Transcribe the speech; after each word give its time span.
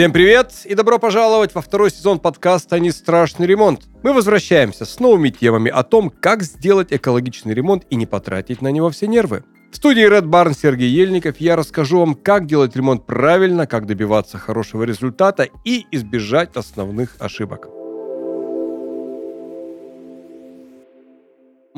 Всем 0.00 0.14
привет 0.14 0.52
и 0.64 0.74
добро 0.74 0.98
пожаловать 0.98 1.54
во 1.54 1.60
второй 1.60 1.90
сезон 1.90 2.20
подкаста 2.20 2.80
«Не 2.80 2.90
страшный 2.90 3.46
ремонт». 3.46 3.82
Мы 4.02 4.14
возвращаемся 4.14 4.86
с 4.86 4.98
новыми 4.98 5.28
темами 5.28 5.70
о 5.70 5.82
том, 5.82 6.08
как 6.08 6.42
сделать 6.42 6.90
экологичный 6.90 7.52
ремонт 7.52 7.84
и 7.90 7.96
не 7.96 8.06
потратить 8.06 8.62
на 8.62 8.68
него 8.68 8.88
все 8.88 9.08
нервы. 9.08 9.44
В 9.70 9.76
студии 9.76 10.10
Red 10.10 10.24
Barn 10.24 10.56
Сергей 10.58 10.88
Ельников 10.88 11.36
я 11.38 11.54
расскажу 11.54 11.98
вам, 11.98 12.14
как 12.14 12.46
делать 12.46 12.74
ремонт 12.74 13.04
правильно, 13.04 13.66
как 13.66 13.84
добиваться 13.84 14.38
хорошего 14.38 14.84
результата 14.84 15.46
и 15.66 15.84
избежать 15.90 16.56
основных 16.56 17.16
ошибок. 17.18 17.68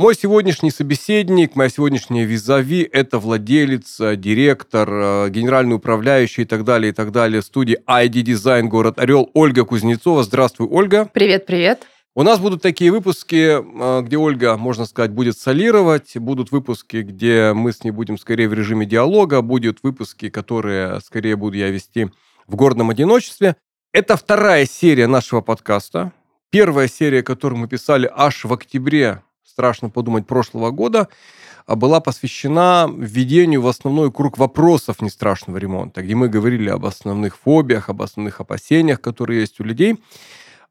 Мой 0.03 0.17
сегодняшний 0.17 0.73
собеседник, 0.73 1.55
моя 1.55 1.71
сегодняшняя 1.71 2.25
визави– 2.25 2.83
это 2.93 3.21
владелец, 3.21 4.01
э, 4.01 4.17
директор, 4.17 4.89
э, 4.91 5.29
генеральный 5.31 5.77
управляющий 5.77 6.43
и 6.43 6.45
так 6.45 6.65
далее, 6.65 6.91
и 6.91 6.93
так 6.93 7.13
далее 7.13 7.41
студии 7.41 7.79
ID 7.87 8.25
Design 8.25 8.63
город 8.63 8.99
Орел 8.99 9.31
Ольга 9.33 9.65
Кузнецова. 9.65 10.25
Здравствуй, 10.25 10.67
Ольга. 10.67 11.09
Привет, 11.15 11.47
привет. 11.47 11.87
У 12.17 12.25
нас 12.25 12.41
будут 12.41 12.63
такие 12.63 12.91
выпуски, 12.91 13.61
э, 13.61 14.03
где 14.03 14.17
Ольга, 14.17 14.57
можно 14.57 14.87
сказать, 14.87 15.13
будет 15.13 15.39
солировать, 15.39 16.17
будут 16.17 16.51
выпуски, 16.51 16.97
где 16.97 17.53
мы 17.53 17.73
с 17.73 17.85
ней 17.85 17.93
будем 17.93 18.19
скорее 18.19 18.49
в 18.49 18.55
режиме 18.55 18.87
диалога, 18.87 19.41
будут 19.41 19.85
выпуски, 19.85 20.31
которые 20.31 21.01
скорее 21.03 21.37
буду 21.37 21.57
я 21.59 21.71
вести 21.71 22.11
в 22.49 22.57
гордом 22.57 22.91
одиночестве. 22.91 23.55
Это 23.93 24.17
вторая 24.17 24.67
серия 24.67 25.07
нашего 25.07 25.43
подкаста. 25.43 26.11
Первая 26.51 26.89
серия, 26.89 27.23
которую 27.23 27.61
мы 27.61 27.69
писали 27.69 28.11
аж 28.13 28.45
в 28.45 28.53
октябре 28.53 29.23
страшно 29.53 29.91
подумать, 29.91 30.27
прошлого 30.27 30.71
года 30.71 31.09
а, 31.67 31.77
была 31.77 32.01
посвящена 32.01 32.91
введению 32.91 33.61
в 33.61 33.67
основной 33.67 34.11
круг 34.11 34.39
вопросов 34.39 35.03
нестрашного 35.03 35.59
ремонта, 35.59 36.03
где 36.03 36.15
мы 36.15 36.29
говорили 36.29 36.71
об 36.71 36.87
основных 36.87 37.37
фобиях, 37.37 37.91
об 37.91 38.01
основных 38.01 38.41
опасениях, 38.41 39.01
которые 39.01 39.41
есть 39.41 39.61
у 39.61 39.65
людей. 39.65 40.03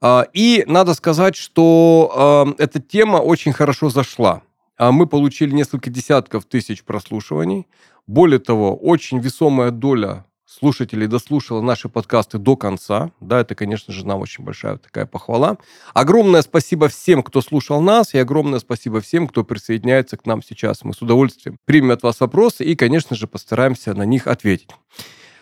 А, 0.02 0.26
и 0.34 0.64
надо 0.68 0.96
сказать, 0.96 1.36
что 1.36 2.12
а, 2.16 2.56
эта 2.58 2.82
тема 2.82 3.18
очень 3.18 3.54
хорошо 3.54 3.90
зашла. 3.90 4.42
Мы 4.80 5.06
получили 5.06 5.54
несколько 5.54 5.92
десятков 5.92 6.46
тысяч 6.46 6.84
прослушиваний. 6.84 7.68
Более 8.08 8.40
того, 8.40 8.76
очень 8.76 9.20
весомая 9.20 9.70
доля 9.70 10.26
слушателей 10.52 11.08
дослушала 11.08 11.62
наши 11.62 11.88
подкасты 11.88 12.38
до 12.38 12.58
конца. 12.58 13.12
Да, 13.22 13.40
это, 13.40 13.56
конечно 13.56 13.94
же, 13.94 14.06
нам 14.06 14.20
очень 14.20 14.44
большая 14.44 14.78
такая 14.78 15.06
похвала. 15.06 15.58
Огромное 15.94 16.42
спасибо 16.42 16.90
всем, 16.90 17.24
кто 17.24 17.42
слушал 17.42 17.82
нас, 17.82 18.14
и 18.14 18.18
огромное 18.18 18.60
спасибо 18.60 19.00
всем, 19.00 19.28
кто 19.28 19.44
присоединяется 19.44 20.18
к 20.18 20.26
нам 20.26 20.44
сейчас. 20.44 20.84
Мы 20.84 20.94
с 20.94 21.02
удовольствием 21.02 21.58
примем 21.66 21.92
от 21.92 22.04
вас 22.04 22.20
вопросы 22.20 22.66
и, 22.66 22.76
конечно 22.76 23.16
же, 23.16 23.28
постараемся 23.28 23.94
на 23.94 24.04
них 24.04 24.28
ответить. 24.28 24.70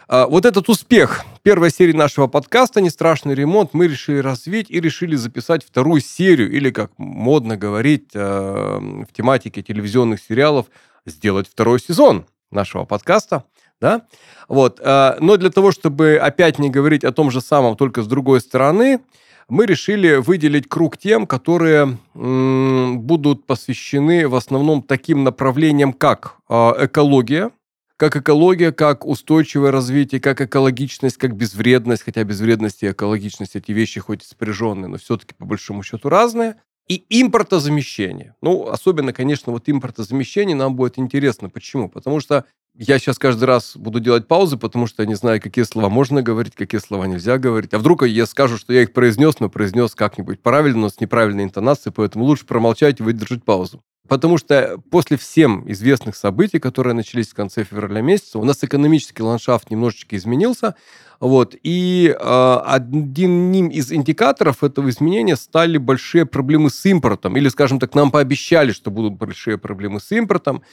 А, 0.07 0.27
вот 0.27 0.45
этот 0.45 0.69
успех 0.69 1.25
первой 1.41 1.71
серии 1.71 1.93
нашего 1.93 2.27
подкаста 2.27 2.79
«Не 2.79 2.91
страшный 2.91 3.33
ремонт» 3.33 3.73
мы 3.73 3.87
решили 3.87 4.19
развить 4.19 4.69
и 4.69 4.79
решили 4.79 5.15
записать 5.15 5.65
вторую 5.65 6.01
серию, 6.01 6.51
или, 6.51 6.69
как 6.69 6.91
модно 6.97 7.57
говорить 7.57 8.11
а, 8.13 8.79
в 8.79 9.11
тематике 9.11 9.63
телевизионных 9.63 10.21
сериалов, 10.21 10.67
сделать 11.07 11.47
второй 11.49 11.79
сезон 11.79 12.27
нашего 12.51 12.85
подкаста– 12.85 13.45
да? 13.81 14.05
Вот. 14.47 14.79
Э, 14.81 15.17
но 15.19 15.37
для 15.37 15.49
того, 15.49 15.71
чтобы 15.71 16.17
опять 16.17 16.59
не 16.59 16.69
говорить 16.69 17.03
о 17.03 17.11
том 17.11 17.31
же 17.31 17.41
самом, 17.41 17.75
только 17.75 18.01
с 18.01 18.07
другой 18.07 18.41
стороны, 18.41 19.01
мы 19.49 19.65
решили 19.65 20.15
выделить 20.15 20.69
круг 20.69 20.97
тем, 20.97 21.25
которые 21.25 21.97
будут 22.13 23.45
посвящены 23.47 24.27
в 24.27 24.35
основном 24.35 24.83
таким 24.83 25.23
направлениям, 25.23 25.91
как 25.91 26.35
э, 26.47 26.53
экология, 26.85 27.51
как 27.97 28.15
экология, 28.15 28.71
как 28.71 29.05
устойчивое 29.05 29.71
развитие, 29.71 30.21
как 30.21 30.39
экологичность, 30.39 31.17
как 31.17 31.35
безвредность, 31.35 32.03
хотя 32.03 32.23
безвредность 32.23 32.83
и 32.83 32.91
экологичность 32.91 33.55
эти 33.55 33.71
вещи 33.71 33.99
хоть 33.99 34.23
и 34.23 34.25
спряженные, 34.25 34.87
но 34.87 34.97
все-таки 34.97 35.33
по 35.33 35.45
большому 35.45 35.83
счету 35.83 36.07
разные. 36.07 36.55
И 36.87 37.05
импортозамещение. 37.21 38.35
Ну, 38.41 38.67
особенно, 38.67 39.13
конечно, 39.13 39.51
вот 39.51 39.69
импортозамещение 39.69 40.55
нам 40.55 40.75
будет 40.75 40.97
интересно. 40.97 41.47
Почему? 41.47 41.87
Потому 41.87 42.19
что 42.19 42.45
я 42.81 42.97
сейчас 42.97 43.19
каждый 43.19 43.43
раз 43.43 43.75
буду 43.75 43.99
делать 43.99 44.25
паузы, 44.25 44.55
потому 44.55 44.87
что 44.87 45.03
я 45.03 45.09
не 45.09 45.15
знаю, 45.15 45.41
какие 45.41 45.65
слова 45.65 45.89
можно 45.89 46.21
говорить, 46.21 46.55
какие 46.55 46.79
слова 46.79 47.07
нельзя 47.07 47.37
говорить. 47.37 47.73
А 47.73 47.77
вдруг 47.77 48.03
я 48.03 48.25
скажу, 48.25 48.57
что 48.57 48.71
я 48.71 48.83
их 48.83 48.93
произнес, 48.93 49.41
но 49.41 49.49
произнес 49.49 49.95
как-нибудь 49.95 50.41
правильно, 50.41 50.79
но 50.79 50.89
с 50.89 51.01
неправильной 51.01 51.43
интонацией, 51.43 51.93
поэтому 51.93 52.23
лучше 52.23 52.45
промолчать 52.45 53.01
и 53.01 53.03
выдержать 53.03 53.43
паузу. 53.43 53.83
Потому 54.09 54.39
что 54.39 54.81
после 54.89 55.17
всем 55.17 55.71
известных 55.71 56.15
событий, 56.15 56.57
которые 56.57 56.95
начались 56.95 57.27
в 57.29 57.35
конце 57.35 57.63
февраля 57.63 58.01
месяца, 58.01 58.39
у 58.39 58.43
нас 58.43 58.63
экономический 58.63 59.21
ландшафт 59.21 59.69
немножечко 59.69 60.17
изменился. 60.17 60.75
Вот, 61.19 61.53
и 61.63 62.15
э, 62.17 62.59
одним 62.65 63.67
из 63.67 63.91
индикаторов 63.91 64.63
этого 64.63 64.89
изменения 64.89 65.35
стали 65.35 65.77
большие 65.77 66.25
проблемы 66.25 66.71
с 66.71 66.85
импортом. 66.85 67.37
Или, 67.37 67.49
скажем 67.49 67.79
так, 67.79 67.93
нам 67.93 68.09
пообещали, 68.09 68.71
что 68.71 68.89
будут 68.89 69.13
большие 69.13 69.57
проблемы 69.57 69.99
с 69.99 70.11
импортом, 70.11 70.63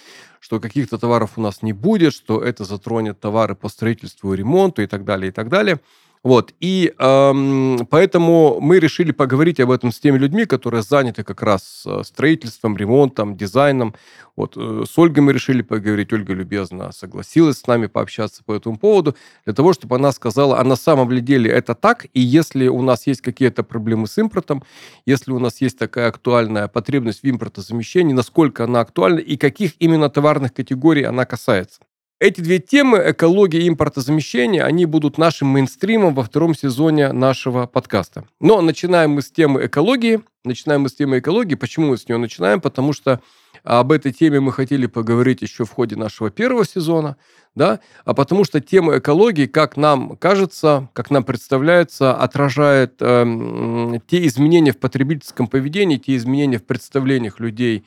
что 0.41 0.59
каких-то 0.59 0.97
товаров 0.99 1.33
у 1.37 1.43
нас 1.43 1.63
не 1.63 1.75
будет, 1.75 2.15
что 2.15 2.41
это 2.41 2.65
затронет 2.65 3.21
товары 3.21 3.55
по 3.55 3.69
строительству 3.69 4.33
и 4.33 4.37
ремонту 4.37 4.83
и 4.83 4.87
так 4.87 5.05
далее, 5.05 5.29
и 5.29 5.33
так 5.33 5.49
далее. 5.49 5.81
Вот. 6.26 6.54
И 6.59 6.92
эм, 6.98 7.87
поэтому 7.88 8.59
мы 8.60 8.81
решили 8.81 9.12
поговорить 9.12 9.60
об 9.60 9.70
этом 9.70 9.92
с 9.92 10.00
теми 10.00 10.19
людьми, 10.19 10.44
которые 10.44 10.82
заняты 10.82 11.22
как 11.22 11.41
раз 11.41 11.84
э, 11.87 12.03
строительством, 12.03 12.76
ремонтом, 12.76 13.37
дизайном. 13.37 13.94
Вот. 14.34 14.56
Э, 14.56 14.82
с 14.84 14.98
Ольгой 14.98 15.22
мы 15.22 15.32
решили 15.32 15.62
поговорить. 15.62 16.12
Ольга 16.12 16.34
любезно 16.34 16.91
согласилась 16.91 17.59
с 17.59 17.66
нами 17.69 17.87
пообщаться 17.87 18.42
по 18.42 18.54
этому 18.54 18.76
поводу, 18.76 19.14
для 19.44 19.54
того, 19.54 19.72
чтобы 19.72 19.94
она 19.94 20.10
сказала, 20.10 20.59
а 20.59 20.64
на 20.64 20.75
самом 20.75 21.12
ли 21.12 21.20
деле 21.20 21.48
это 21.48 21.76
так, 21.76 22.06
и 22.12 22.20
если 22.20 22.66
у 22.66 22.82
нас 22.82 23.06
есть 23.06 23.20
какие-то 23.20 23.62
проблемы 23.62 24.08
с 24.08 24.19
импортом, 24.19 24.64
если 25.06 25.31
у 25.31 25.38
нас 25.38 25.60
есть 25.60 25.78
такая 25.78 26.08
актуальная 26.08 26.66
потребность 26.66 27.22
в 27.22 27.31
импортозамещении, 27.31 28.14
насколько 28.14 28.64
она 28.64 28.81
актуальна 28.81 29.20
и 29.20 29.37
каких 29.37 29.75
именно 29.78 30.10
товарных 30.10 30.53
категорий 30.53 31.04
она 31.04 31.25
касается. 31.25 31.86
Эти 32.19 32.41
две 32.41 32.60
темы, 32.60 33.03
экология 33.09 33.60
и 33.60 33.69
импортозамещение, 33.69 34.65
они 34.65 34.87
будут 34.87 35.19
нашим 35.19 35.49
мейнстримом 35.49 36.15
во 36.15 36.22
втором 36.22 36.54
сезоне 36.54 37.12
нашего 37.12 37.66
подкаста. 37.66 38.25
Но 38.41 38.62
начинаем 38.62 39.10
мы 39.10 39.21
с 39.21 39.31
темы 39.31 39.66
экологии. 39.66 40.22
Начинаем 40.43 40.81
мы 40.81 40.88
с 40.88 40.94
темы 40.94 41.19
экологии. 41.19 41.56
Почему 41.56 41.88
мы 41.88 41.99
с 41.99 42.09
нее 42.09 42.16
начинаем? 42.16 42.62
Потому 42.62 42.94
что 42.94 43.21
об 43.65 43.93
этой 43.93 44.12
теме 44.12 44.41
мы 44.41 44.53
хотели 44.53 44.87
поговорить 44.87 45.43
еще 45.43 45.66
в 45.66 45.72
ходе 45.72 45.97
нашего 45.97 46.31
первого 46.31 46.65
сезона, 46.65 47.19
да, 47.55 47.81
а 48.06 48.15
потому 48.15 48.44
что 48.44 48.62
тема 48.62 48.97
экологии, 48.97 49.44
как 49.44 49.76
нам 49.76 50.16
кажется, 50.16 50.88
как 50.94 51.10
нам 51.10 51.22
представляется, 51.22 52.15
отражает 52.15 52.94
э, 53.00 53.99
те 54.06 54.26
изменения 54.26 54.72
в 54.72 54.78
потребительском 54.78 55.49
поведении, 55.49 55.99
те 55.99 56.16
изменения 56.16 56.59
в 56.59 56.65
представлениях 56.65 57.41
людей 57.41 57.84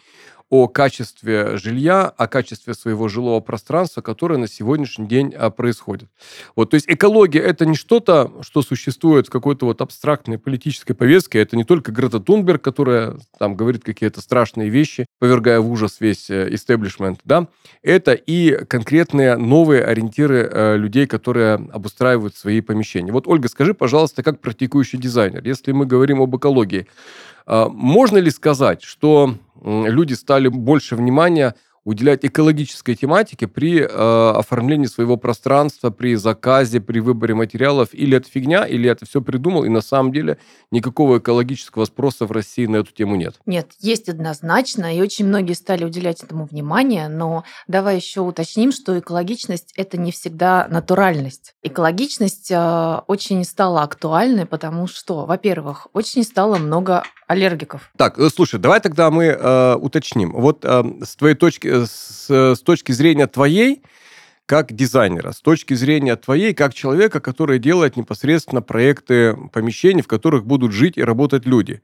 о 0.50 0.68
качестве 0.68 1.58
жилья, 1.58 2.06
о 2.06 2.28
качестве 2.28 2.74
своего 2.74 3.08
жилого 3.08 3.40
пространства, 3.40 4.02
которое 4.02 4.38
на 4.38 4.48
сегодняшний 4.48 5.08
день 5.08 5.34
а, 5.36 5.50
происходит. 5.50 6.10
Вот, 6.56 6.72
то 6.72 6.76
есть 6.76 6.88
экология 6.90 7.40
это 7.40 7.66
не 7.66 7.76
что-то, 7.76 8.32
что 8.42 8.62
существует 8.62 9.28
в 9.28 9.30
какой-то 9.30 9.66
вот 9.66 9.82
абстрактной 9.82 10.38
политической 10.38 10.94
повестке, 10.94 11.40
это 11.40 11.56
не 11.56 11.64
только 11.64 11.92
Грета 11.92 12.20
Тунберг, 12.20 12.62
которая 12.62 13.18
там 13.38 13.56
говорит 13.56 13.84
какие-то 13.84 14.22
страшные 14.22 14.70
вещи, 14.70 15.06
повергая 15.20 15.60
в 15.60 15.70
ужас 15.70 15.98
весь 16.00 16.32
истеблишмент, 16.32 17.20
да, 17.24 17.48
это 17.84 18.14
и 18.14 18.66
конкретные 18.66 19.38
новые 19.38 19.84
ориентиры 19.84 20.50
э, 20.52 20.78
людей, 20.78 21.08
которые 21.08 21.56
обустраивают 21.56 22.36
свои 22.36 22.62
помещения. 22.62 23.12
Вот, 23.12 23.28
Ольга, 23.28 23.48
скажи, 23.48 23.74
пожалуйста, 23.74 24.24
как 24.24 24.40
практикующий 24.42 25.00
дизайнер, 25.00 25.46
если 25.46 25.72
мы 25.72 25.86
говорим 25.86 26.22
об 26.22 26.36
экологии, 26.36 26.88
э, 27.46 27.66
можно 27.70 28.18
ли 28.18 28.32
сказать, 28.32 28.84
что 28.84 29.36
люди 29.64 30.14
стали 30.14 30.48
больше 30.48 30.96
внимания 30.96 31.56
уделять 31.90 32.24
экологической 32.24 32.96
тематике 32.96 33.48
при 33.48 33.80
э, 33.80 33.86
оформлении 33.88 34.86
своего 34.86 35.18
пространства, 35.18 35.90
при 35.90 36.16
заказе, 36.16 36.82
при 36.82 37.00
выборе 37.00 37.34
материалов. 37.34 37.90
Или 37.94 38.18
это 38.18 38.30
фигня, 38.30 38.66
или 38.66 38.90
это 38.90 39.06
все 39.06 39.22
придумал, 39.22 39.64
и 39.64 39.70
на 39.70 39.82
самом 39.82 40.12
деле 40.12 40.38
никакого 40.72 41.20
экологического 41.20 41.86
спроса 41.86 42.26
в 42.26 42.32
России 42.32 42.66
на 42.66 42.78
эту 42.78 42.92
тему 42.92 43.16
нет. 43.16 43.36
Нет, 43.46 43.72
есть 43.80 44.10
однозначно, 44.10 44.96
и 44.96 45.02
очень 45.02 45.26
многие 45.26 45.54
стали 45.54 45.84
уделять 45.84 46.24
этому 46.24 46.46
внимание, 46.46 47.08
но 47.08 47.44
давай 47.68 47.96
еще 47.96 48.22
уточним, 48.22 48.72
что 48.72 49.00
экологичность 49.00 49.74
это 49.76 49.98
не 49.98 50.12
всегда 50.12 50.68
натуральность. 50.70 51.56
Экологичность 51.64 52.52
э, 52.52 53.00
очень 53.08 53.44
стала 53.44 53.84
актуальной, 53.84 54.46
потому 54.46 54.88
что, 54.88 55.26
во-первых, 55.26 55.88
очень 55.94 56.24
стало 56.24 56.58
много 56.58 57.04
аллергиков. 57.30 57.92
Так, 57.96 58.18
э, 58.18 58.30
слушай, 58.30 58.60
давай 58.60 58.82
тогда 58.82 59.12
мы 59.12 59.26
э, 59.26 59.76
уточним. 59.76 60.32
Вот 60.32 60.66
э, 60.66 60.84
с 61.04 61.16
твоей 61.16 61.36
точки, 61.36 61.68
э, 61.68 61.86
с, 61.86 62.28
с 62.30 62.60
точки 62.62 62.92
зрения 62.92 63.28
твоей, 63.28 63.84
как 64.48 64.74
дизайнера, 64.74 65.32
с 65.32 65.40
точки 65.40 65.76
зрения 65.76 66.16
твоей, 66.16 66.56
как 66.56 66.74
человека, 66.74 67.20
который 67.20 67.60
делает 67.60 67.98
непосредственно 67.98 68.64
проекты 68.64 69.38
помещений, 69.54 70.02
в 70.02 70.08
которых 70.08 70.48
будут 70.48 70.72
жить 70.72 70.98
и 70.98 71.04
работать 71.04 71.46
люди. 71.46 71.84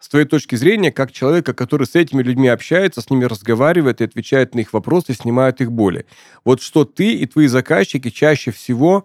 С 0.00 0.08
твоей 0.08 0.26
точки 0.26 0.56
зрения, 0.56 0.90
как 0.90 1.12
человека, 1.12 1.52
который 1.52 1.86
с 1.86 1.94
этими 1.94 2.22
людьми 2.22 2.48
общается, 2.48 3.02
с 3.02 3.10
ними 3.10 3.26
разговаривает 3.26 4.00
и 4.00 4.04
отвечает 4.04 4.54
на 4.54 4.60
их 4.60 4.72
вопросы, 4.72 5.12
снимает 5.12 5.60
их 5.60 5.70
боли. 5.70 6.06
Вот 6.42 6.62
что 6.62 6.86
ты 6.86 7.12
и 7.12 7.26
твои 7.26 7.48
заказчики 7.48 8.08
чаще 8.08 8.50
всего 8.50 9.04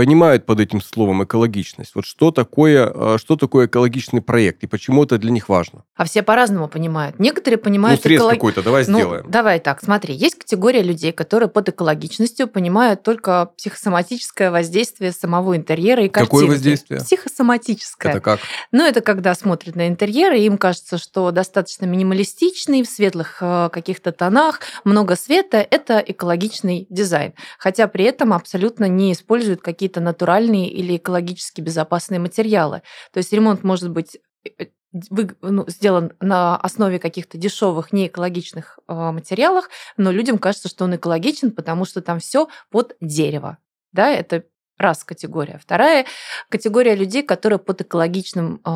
понимают 0.00 0.46
под 0.46 0.60
этим 0.60 0.80
словом 0.80 1.24
экологичность? 1.24 1.94
Вот 1.94 2.06
что 2.06 2.30
такое, 2.30 2.90
э, 2.90 3.18
что 3.18 3.36
такое 3.36 3.66
экологичный 3.66 4.22
проект 4.22 4.64
и 4.64 4.66
почему 4.66 5.04
это 5.04 5.18
для 5.18 5.30
них 5.30 5.50
важно? 5.50 5.84
А 5.94 6.06
все 6.06 6.22
по-разному 6.22 6.68
понимают. 6.68 7.18
Некоторые 7.18 7.58
понимают... 7.58 8.00
Ну, 8.00 8.08
срез 8.08 8.20
эколог... 8.20 8.34
какой-то, 8.36 8.62
давай 8.62 8.86
ну, 8.86 8.98
сделаем. 8.98 9.30
Давай 9.30 9.60
так, 9.60 9.82
смотри. 9.84 10.14
Есть 10.14 10.36
категория 10.36 10.80
людей, 10.80 11.12
которые 11.12 11.50
под 11.50 11.68
экологичностью 11.68 12.48
понимают 12.48 13.02
только 13.02 13.50
психосоматическое 13.58 14.50
воздействие 14.50 15.12
самого 15.12 15.54
интерьера 15.54 16.02
и 16.02 16.08
картинки. 16.08 16.30
Какое 16.30 16.46
воздействие? 16.46 17.00
Психосоматическое. 17.00 18.12
Это 18.12 18.22
как? 18.22 18.40
Ну, 18.72 18.86
это 18.86 19.02
когда 19.02 19.34
смотрят 19.34 19.76
на 19.76 19.86
интерьер, 19.86 20.32
и 20.32 20.40
им 20.46 20.56
кажется, 20.56 20.96
что 20.96 21.30
достаточно 21.30 21.84
минималистичный, 21.84 22.84
в 22.84 22.88
светлых 22.88 23.36
э, 23.42 23.68
каких-то 23.70 24.12
тонах, 24.12 24.60
много 24.84 25.14
света– 25.14 25.58
это 25.70 26.02
экологичный 26.06 26.86
дизайн. 26.88 27.34
Хотя 27.58 27.86
при 27.86 28.06
этом 28.06 28.32
абсолютно 28.32 28.86
не 28.86 29.12
используют 29.12 29.60
какие-то 29.60 29.89
натуральные 29.98 30.70
или 30.70 30.96
экологически 30.96 31.60
безопасные 31.60 32.20
материалы. 32.20 32.82
То 33.12 33.18
есть 33.18 33.32
ремонт 33.32 33.64
может 33.64 33.90
быть 33.90 34.18
э, 34.44 34.66
вы, 34.92 35.36
ну, 35.40 35.64
сделан 35.68 36.12
на 36.20 36.56
основе 36.56 36.98
каких-то 36.98 37.38
дешевых, 37.38 37.92
неэкологичных 37.92 38.78
э, 38.86 38.92
материалах, 38.92 39.70
но 39.96 40.10
людям 40.10 40.38
кажется, 40.38 40.68
что 40.68 40.84
он 40.84 40.96
экологичен, 40.96 41.52
потому 41.52 41.84
что 41.84 42.00
там 42.00 42.18
все 42.18 42.48
под 42.70 42.96
дерево. 43.00 43.58
Да, 43.92 44.08
это 44.10 44.44
раз 44.78 45.04
категория. 45.04 45.60
Вторая 45.62 46.06
категория 46.48 46.94
людей, 46.94 47.22
которые 47.22 47.58
под 47.58 47.82
экологичным 47.82 48.60
э, 48.64 48.68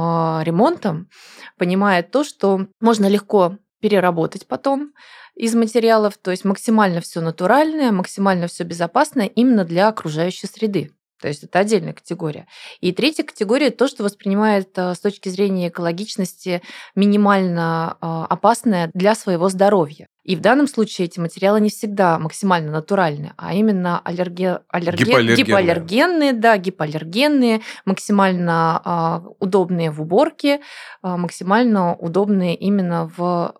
ремонтом 0.45 1.09
понимают 1.59 2.11
то, 2.11 2.25
что 2.25 2.67
можно 2.81 3.07
легко 3.07 3.59
переработать 3.81 4.47
потом 4.47 4.93
из 5.35 5.55
материалов, 5.55 6.17
то 6.17 6.31
есть 6.31 6.45
максимально 6.45 7.01
все 7.01 7.21
натуральное, 7.21 7.91
максимально 7.91 8.47
все 8.47 8.65
безопасное 8.65 9.27
именно 9.27 9.65
для 9.65 9.89
окружающей 9.89 10.47
среды. 10.47 10.93
То 11.25 11.29
есть 11.29 11.43
это 11.43 11.59
отдельная 11.59 11.95
категория. 11.95 12.47
И 12.83 12.93
третья 12.93 13.23
категория 13.23 13.71
то, 13.71 13.89
что 13.89 14.05
воспринимает 14.05 14.77
э, 14.77 14.93
с 14.93 14.99
точки 15.01 15.31
зрения 15.31 15.69
экологичности 15.69 16.61
минимально 16.95 17.97
э, 17.99 18.07
опасное 18.29 18.91
для 18.93 19.15
своего 19.15 19.49
здоровья. 19.49 20.07
И 20.23 20.37
в 20.37 20.43
данном 20.43 20.69
случае 20.69 21.07
эти 21.07 21.19
материалы 21.19 21.63
не 21.63 21.71
всегда 21.71 22.19
максимально 22.19 22.73
натуральны, 22.73 23.33
а 23.39 23.55
именно 23.55 24.01
аллерге... 24.01 24.61
аллерге... 24.69 25.05
гипоаллергенные. 25.07 25.37
гипоаллергенные, 25.37 26.33
да, 26.35 26.59
гипоаллергенные, 26.59 27.63
максимально 27.87 28.83
э, 29.25 29.29
удобные 29.41 29.91
в 29.91 30.03
уборке, 30.03 30.57
э, 30.57 30.59
максимально 31.03 31.95
удобные 31.95 32.55
именно 32.55 33.11
в 33.17 33.55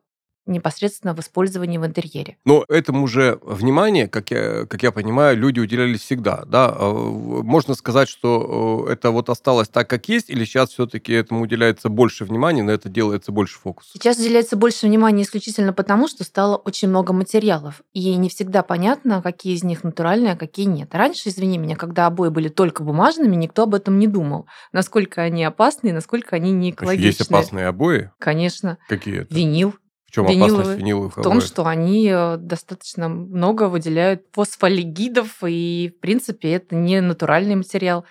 непосредственно 0.47 1.15
в 1.15 1.21
использовании 1.21 1.79
в 1.79 1.87
интерьере. 1.87 2.37
Но 2.45 2.65
этому 2.69 3.07
же 3.07 3.39
внимание, 3.43 4.09
как 4.09 4.31
я, 4.31 4.67
как 4.67 4.83
я 4.83 4.93
понимаю, 4.93 5.37
люди 5.37 5.61
уделяли 5.61 5.97
всегда. 5.97 6.45
Да? 6.47 6.75
А, 6.77 6.93
можно 6.93 7.75
сказать, 7.75 8.09
что 8.09 8.87
это 8.91 9.11
вот 9.11 9.31
осталось 9.31 9.69
так, 9.69 9.89
как 9.89 10.09
есть, 10.09 10.31
или 10.31 10.45
сейчас 10.45 10.71
все-таки 10.71 11.13
этому 11.13 11.43
уделяется 11.43 11.89
больше 11.89 12.25
внимания, 12.25 12.63
на 12.63 12.71
это 12.71 12.89
делается 12.89 13.33
больше 13.33 13.59
фокус? 13.59 13.91
Сейчас 13.93 14.19
уделяется 14.19 14.57
больше 14.57 14.87
внимания 14.87 15.23
исключительно 15.23 15.73
потому, 15.73 16.09
что 16.09 16.25
стало 16.25 16.57
очень 16.57 16.89
много 16.89 17.13
материалов. 17.13 17.83
И 17.93 18.15
не 18.17 18.29
всегда 18.29 18.63
понятно, 18.63 19.23
какие 19.23 19.55
из 19.55 19.65
них 19.65 19.85
натуральные, 19.85 20.33
а 20.33 20.37
какие 20.37 20.67
нет. 20.67 20.95
Раньше, 20.95 21.29
извини 21.29 21.59
меня, 21.59 21.77
когда 21.77 22.07
обои 22.07 22.29
были 22.29 22.49
только 22.49 22.83
бумажными, 22.83 23.37
никто 23.37 23.63
об 23.63 23.75
этом 23.75 23.99
не 23.99 24.07
думал. 24.07 24.47
Насколько 24.73 25.23
они 25.23 25.45
опасны 25.45 25.89
и 25.89 25.93
насколько 25.93 26.37
они 26.37 26.53
не 26.53 26.71
экологичны. 26.71 27.07
Есть 27.07 27.21
опасные 27.23 27.67
обои? 27.67 28.11
Конечно. 28.19 28.79
Какие 28.89 29.23
это? 29.23 29.35
Винил 29.35 29.75
чем 30.15 30.27
виниловые, 30.27 30.55
опасность 30.55 30.79
виниловых 30.79 31.17
В 31.17 31.23
том, 31.23 31.41
что 31.41 31.67
они 31.67 32.09
э, 32.09 32.37
достаточно 32.37 33.09
много 33.09 33.69
выделяют 33.69 34.23
фосфолигидов, 34.33 35.43
и, 35.45 35.93
в 35.97 36.01
принципе, 36.01 36.53
это 36.53 36.77
не 36.77 37.01
натуральный 37.01 37.57
материал. 37.57 38.05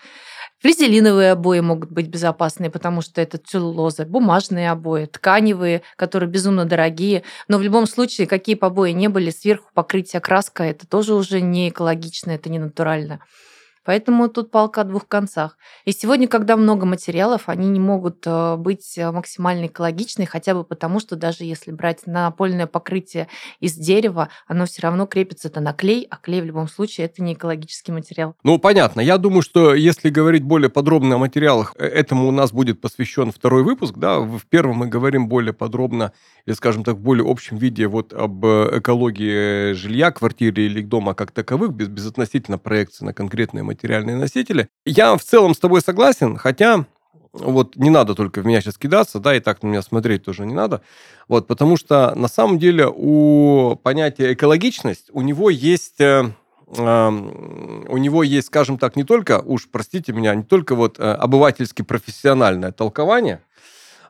Флизелиновые 0.60 1.32
обои 1.32 1.62
могут 1.62 1.92
быть 1.92 2.08
безопасные, 2.08 2.70
потому 2.70 3.02
что 3.02 3.22
это 3.22 3.38
целлулоза, 3.38 4.06
бумажные 4.06 4.72
обои, 4.72 5.06
тканевые, 5.06 5.82
которые 5.96 6.30
безумно 6.30 6.66
дорогие. 6.66 7.24
Но 7.48 7.58
в 7.58 7.62
любом 7.62 7.86
случае, 7.86 8.28
какие 8.28 8.56
бы 8.56 8.68
обои 8.68 8.92
не 8.92 9.08
были, 9.08 9.30
сверху 9.30 9.70
покрытие 9.74 10.20
краска, 10.20 10.64
это 10.64 10.86
тоже 10.88 11.14
уже 11.14 11.40
не 11.40 11.70
экологично, 11.70 12.32
это 12.32 12.50
не 12.50 12.60
натурально. 12.60 13.20
Поэтому 13.86 14.30
тут 14.30 14.50
палка 14.50 14.82
о 14.82 14.84
двух 14.86 15.08
концах. 15.08 15.58
И 15.86 15.92
сегодня, 15.92 16.28
когда 16.28 16.56
много 16.56 16.86
материалов, 16.86 17.44
они 17.50 17.68
не 17.68 17.80
могут 17.80 18.26
э, 18.26 18.56
быть 18.56 18.98
э, 18.98 19.12
максимально 19.12 19.68
экологичны, 19.68 20.26
хотя 20.26 20.54
бы 20.54 20.64
потому, 20.64 21.00
что 21.00 21.16
даже 21.16 21.44
если 21.44 21.72
брать 21.72 22.08
напольное 22.08 22.68
покрытие 22.68 23.28
из 23.60 23.74
дерева, 23.76 24.30
оно 24.48 24.66
все 24.66 24.84
равно 24.84 25.06
крепится-то 25.06 25.60
на 25.60 25.74
клей, 25.74 26.08
а 26.10 26.16
клей 26.16 26.42
в 26.42 26.46
любом 26.46 26.70
случае 26.70 27.08
это 27.08 27.22
не 27.22 27.34
экологический 27.34 27.92
материал. 27.92 28.36
Ну, 28.44 28.58
понятно. 28.58 29.02
Я 29.02 29.18
думаю, 29.18 29.42
что 29.42 29.74
если 29.74 30.10
говорить 30.10 30.44
более 30.44 30.70
подробно 30.70 31.16
о 31.16 31.18
материалах, 31.18 31.74
э, 31.78 31.86
этому 31.86 32.28
у 32.28 32.32
нас 32.32 32.54
будет 32.54 32.80
посвящен 32.80 33.32
второй 33.32 33.64
выпуск. 33.64 33.96
Да? 33.98 34.20
В 34.20 34.46
первом 34.50 34.78
мы 34.78 34.88
говорим 34.88 35.28
более 35.28 35.54
подробно, 35.54 36.14
или, 36.46 36.56
скажем 36.56 36.86
так, 36.86 36.96
в 36.96 37.02
более 37.02 37.30
общем 37.30 37.58
виде 37.58 37.88
вот 37.88 38.14
об 38.14 38.46
экологии 38.46 39.74
жилья, 39.74 40.12
квартиры 40.12 40.64
или 40.64 40.82
дома 40.82 41.14
как 41.14 41.32
таковых, 41.32 41.74
без 41.74 42.08
относительно 42.08 42.58
проекции 42.58 43.04
на 43.04 43.14
конкретные 43.14 43.64
материалы 43.64 43.73
материальные 43.74 44.16
носители. 44.16 44.70
Я 44.86 45.18
в 45.18 45.24
целом 45.24 45.54
с 45.54 45.60
тобой 45.60 45.82
согласен, 45.82 46.38
хотя 46.38 46.86
вот 47.34 47.76
не 47.76 47.90
надо 47.90 48.14
только 48.14 48.42
в 48.42 48.46
меня 48.46 48.62
сейчас 48.62 48.78
кидаться, 48.78 49.20
да, 49.20 49.36
и 49.36 49.40
так 49.40 49.64
на 49.64 49.68
меня 49.68 49.82
смотреть 49.82 50.24
тоже 50.24 50.46
не 50.46 50.54
надо. 50.54 50.82
Вот, 51.28 51.48
потому 51.48 51.78
что 51.78 52.14
на 52.16 52.28
самом 52.28 52.60
деле 52.60 52.88
у 52.88 53.76
понятия 53.82 54.34
экологичность, 54.34 55.10
у 55.12 55.22
него 55.22 55.50
есть 55.50 56.00
э, 56.00 56.32
эм, 56.78 57.86
у 57.90 57.98
него 57.98 58.24
есть, 58.24 58.48
скажем 58.48 58.78
так, 58.78 58.96
не 58.96 59.04
только, 59.04 59.40
уж 59.40 59.68
простите 59.70 60.14
меня, 60.14 60.36
не 60.36 60.44
только 60.44 60.76
вот 60.76 61.00
э, 61.00 61.04
обывательски 61.04 61.82
профессиональное 61.82 62.72
толкование, 62.72 63.42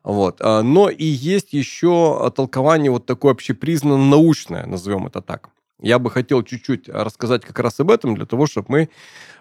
вот, 0.04 0.42
э, 0.42 0.62
но 0.62 0.89
и 0.89 1.06
есть 1.06 1.54
еще 1.54 2.30
толкование 2.36 2.92
вот 2.92 3.06
такое 3.06 3.31
общепризнанно 3.31 4.06
научное, 4.06 4.65
назовем 4.65 5.07
это 5.07 5.21
так. 5.21 5.50
Я 5.84 6.00
бы 6.00 6.10
хотел 6.10 6.44
чуть-чуть 6.44 6.88
рассказать 6.88 7.44
как 7.44 7.60
раз 7.60 7.80
об 7.82 7.92
этом, 7.92 8.16
для 8.16 8.26
того, 8.26 8.48
чтобы 8.48 8.68
мы 8.70 8.90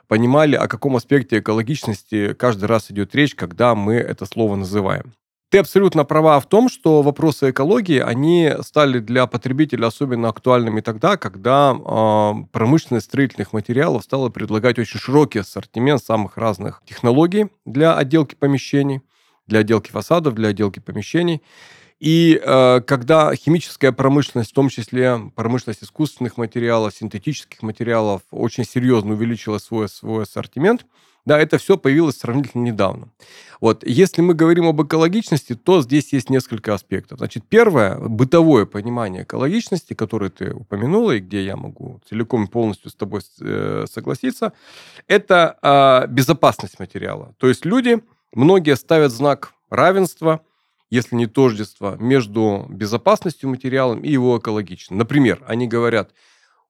понимали, 0.08 0.56
о 0.56 0.66
каком 0.66 0.96
аспекте 0.96 1.38
экологичности 1.38 2.34
каждый 2.34 2.64
раз 2.64 2.90
идет 2.90 3.14
речь, 3.14 3.36
когда 3.36 3.76
мы 3.76 3.94
это 3.94 4.26
слово 4.26 4.56
называем. 4.56 5.14
Ты 5.50 5.58
абсолютно 5.58 6.04
права 6.04 6.40
в 6.40 6.46
том, 6.46 6.68
что 6.68 7.02
вопросы 7.02 7.50
экологии, 7.50 8.00
они 8.00 8.52
стали 8.62 8.98
для 8.98 9.26
потребителя 9.26 9.86
особенно 9.86 10.30
актуальными 10.30 10.80
тогда, 10.80 11.16
когда 11.16 11.76
э, 11.76 12.32
промышленность 12.50 13.06
строительных 13.06 13.52
материалов 13.52 14.02
стала 14.02 14.28
предлагать 14.28 14.78
очень 14.80 14.98
широкий 14.98 15.40
ассортимент 15.40 16.02
самых 16.02 16.36
разных 16.38 16.82
технологий 16.86 17.50
для 17.64 17.96
отделки 17.96 18.34
помещений, 18.34 19.02
для 19.46 19.60
отделки 19.60 19.90
фасадов, 19.90 20.34
для 20.34 20.48
отделки 20.48 20.80
помещений. 20.80 21.40
И 22.02 22.40
э, 22.42 22.80
когда 22.80 23.32
химическая 23.36 23.92
промышленность, 23.92 24.50
в 24.50 24.54
том 24.54 24.70
числе 24.70 25.30
промышленность 25.36 25.84
искусственных 25.84 26.36
материалов, 26.36 26.92
синтетических 26.96 27.62
материалов, 27.62 28.22
очень 28.32 28.64
серьезно 28.64 29.12
увеличила 29.12 29.58
свой, 29.58 29.88
свой 29.88 30.24
ассортимент, 30.24 30.84
да, 31.24 31.38
это 31.38 31.58
все 31.58 31.78
появилось 31.78 32.18
сравнительно 32.18 32.64
недавно. 32.64 33.12
Вот, 33.60 33.86
если 33.86 34.20
мы 34.20 34.34
говорим 34.34 34.66
об 34.66 34.82
экологичности, 34.82 35.54
то 35.54 35.80
здесь 35.80 36.12
есть 36.12 36.28
несколько 36.28 36.74
аспектов. 36.74 37.18
Значит, 37.18 37.44
первое, 37.48 37.96
бытовое 37.96 38.66
понимание 38.66 39.22
экологичности, 39.22 39.94
которое 39.94 40.30
ты 40.30 40.52
упомянула, 40.52 41.12
и 41.12 41.20
где 41.20 41.44
я 41.44 41.56
могу 41.56 42.00
целиком 42.08 42.46
и 42.46 42.50
полностью 42.50 42.90
с 42.90 42.96
тобой 42.96 43.20
э, 43.40 43.84
согласиться, 43.88 44.54
это 45.06 45.56
э, 45.62 46.08
безопасность 46.08 46.80
материала. 46.80 47.32
То 47.38 47.46
есть 47.46 47.64
люди, 47.64 48.02
многие 48.32 48.74
ставят 48.74 49.12
знак 49.12 49.52
равенства– 49.70 50.40
если 50.92 51.16
не 51.16 51.26
тождество, 51.26 51.96
между 51.98 52.66
безопасностью 52.68 53.48
материала 53.48 53.98
и 53.98 54.12
его 54.12 54.38
экологичностью. 54.38 54.98
Например, 54.98 55.42
они 55.46 55.66
говорят, 55.66 56.12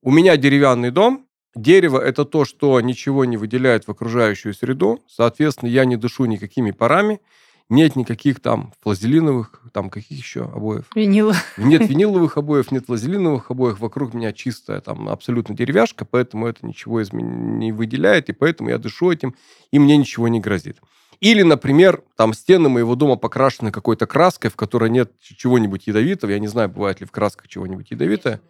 у 0.00 0.12
меня 0.12 0.36
деревянный 0.36 0.92
дом, 0.92 1.26
дерево– 1.56 1.98
это 2.00 2.24
то, 2.24 2.44
что 2.44 2.80
ничего 2.80 3.24
не 3.24 3.36
выделяет 3.36 3.88
в 3.88 3.90
окружающую 3.90 4.54
среду, 4.54 5.02
соответственно, 5.08 5.70
я 5.70 5.84
не 5.84 5.96
дышу 5.96 6.26
никакими 6.26 6.70
парами, 6.70 7.20
нет 7.68 7.96
никаких 7.96 8.38
там 8.38 8.72
флазелиновых, 8.80 9.60
там 9.72 9.90
каких 9.90 10.16
еще 10.16 10.42
обоев? 10.42 10.84
Виниловых. 10.94 11.58
Нет 11.58 11.88
виниловых 11.88 12.36
обоев, 12.36 12.70
нет 12.70 12.86
флазелиновых 12.86 13.50
обоев, 13.50 13.80
вокруг 13.80 14.14
меня 14.14 14.32
чистая 14.32 14.80
там 14.80 15.08
абсолютно 15.08 15.56
деревяшка, 15.56 16.04
поэтому 16.04 16.46
это 16.46 16.64
ничего 16.64 17.00
из 17.00 17.12
меня 17.12 17.28
не 17.28 17.72
выделяет, 17.72 18.28
и 18.28 18.32
поэтому 18.32 18.70
я 18.70 18.78
дышу 18.78 19.10
этим, 19.10 19.34
и 19.72 19.80
мне 19.80 19.96
ничего 19.96 20.28
не 20.28 20.38
грозит. 20.38 20.78
Или, 21.22 21.42
например, 21.42 22.02
там 22.16 22.34
стены 22.34 22.68
моего 22.68 22.96
дома 22.96 23.14
покрашены 23.14 23.70
какой-то 23.70 24.06
краской, 24.06 24.50
в 24.50 24.56
которой 24.56 24.90
нет 24.90 25.12
чего-нибудь 25.20 25.86
ядовитого. 25.86 26.32
Я 26.32 26.40
не 26.40 26.48
знаю, 26.48 26.68
бывает 26.68 27.00
ли 27.00 27.06
в 27.06 27.12
красках 27.12 27.46
чего-нибудь 27.46 27.92
ядовитое. 27.92 28.40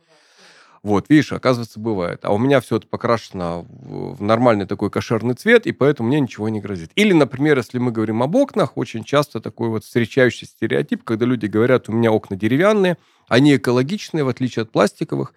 Вот, 0.82 1.10
видишь, 1.10 1.32
оказывается, 1.32 1.78
бывает. 1.78 2.20
А 2.22 2.32
у 2.32 2.38
меня 2.38 2.62
все 2.62 2.78
это 2.78 2.86
покрашено 2.86 3.66
в 3.68 4.22
нормальный 4.22 4.66
такой 4.66 4.88
кошерный 4.88 5.34
цвет, 5.34 5.66
и 5.66 5.72
поэтому 5.72 6.08
мне 6.08 6.18
ничего 6.18 6.48
не 6.48 6.62
грозит. 6.62 6.90
Или, 6.94 7.12
например, 7.12 7.58
если 7.58 7.76
мы 7.76 7.92
говорим 7.92 8.22
об 8.22 8.34
окнах, 8.36 8.78
очень 8.78 9.04
часто 9.04 9.40
такой 9.40 9.68
вот 9.68 9.84
встречающий 9.84 10.46
стереотип, 10.46 11.04
когда 11.04 11.26
люди 11.26 11.44
говорят, 11.44 11.90
у 11.90 11.92
меня 11.92 12.10
окна 12.10 12.36
деревянные, 12.36 12.96
Они 13.28 13.56
экологичные, 13.56 14.24
в 14.24 14.28
отличие 14.28 14.62
от 14.62 14.72
пластиковых, 14.72 15.34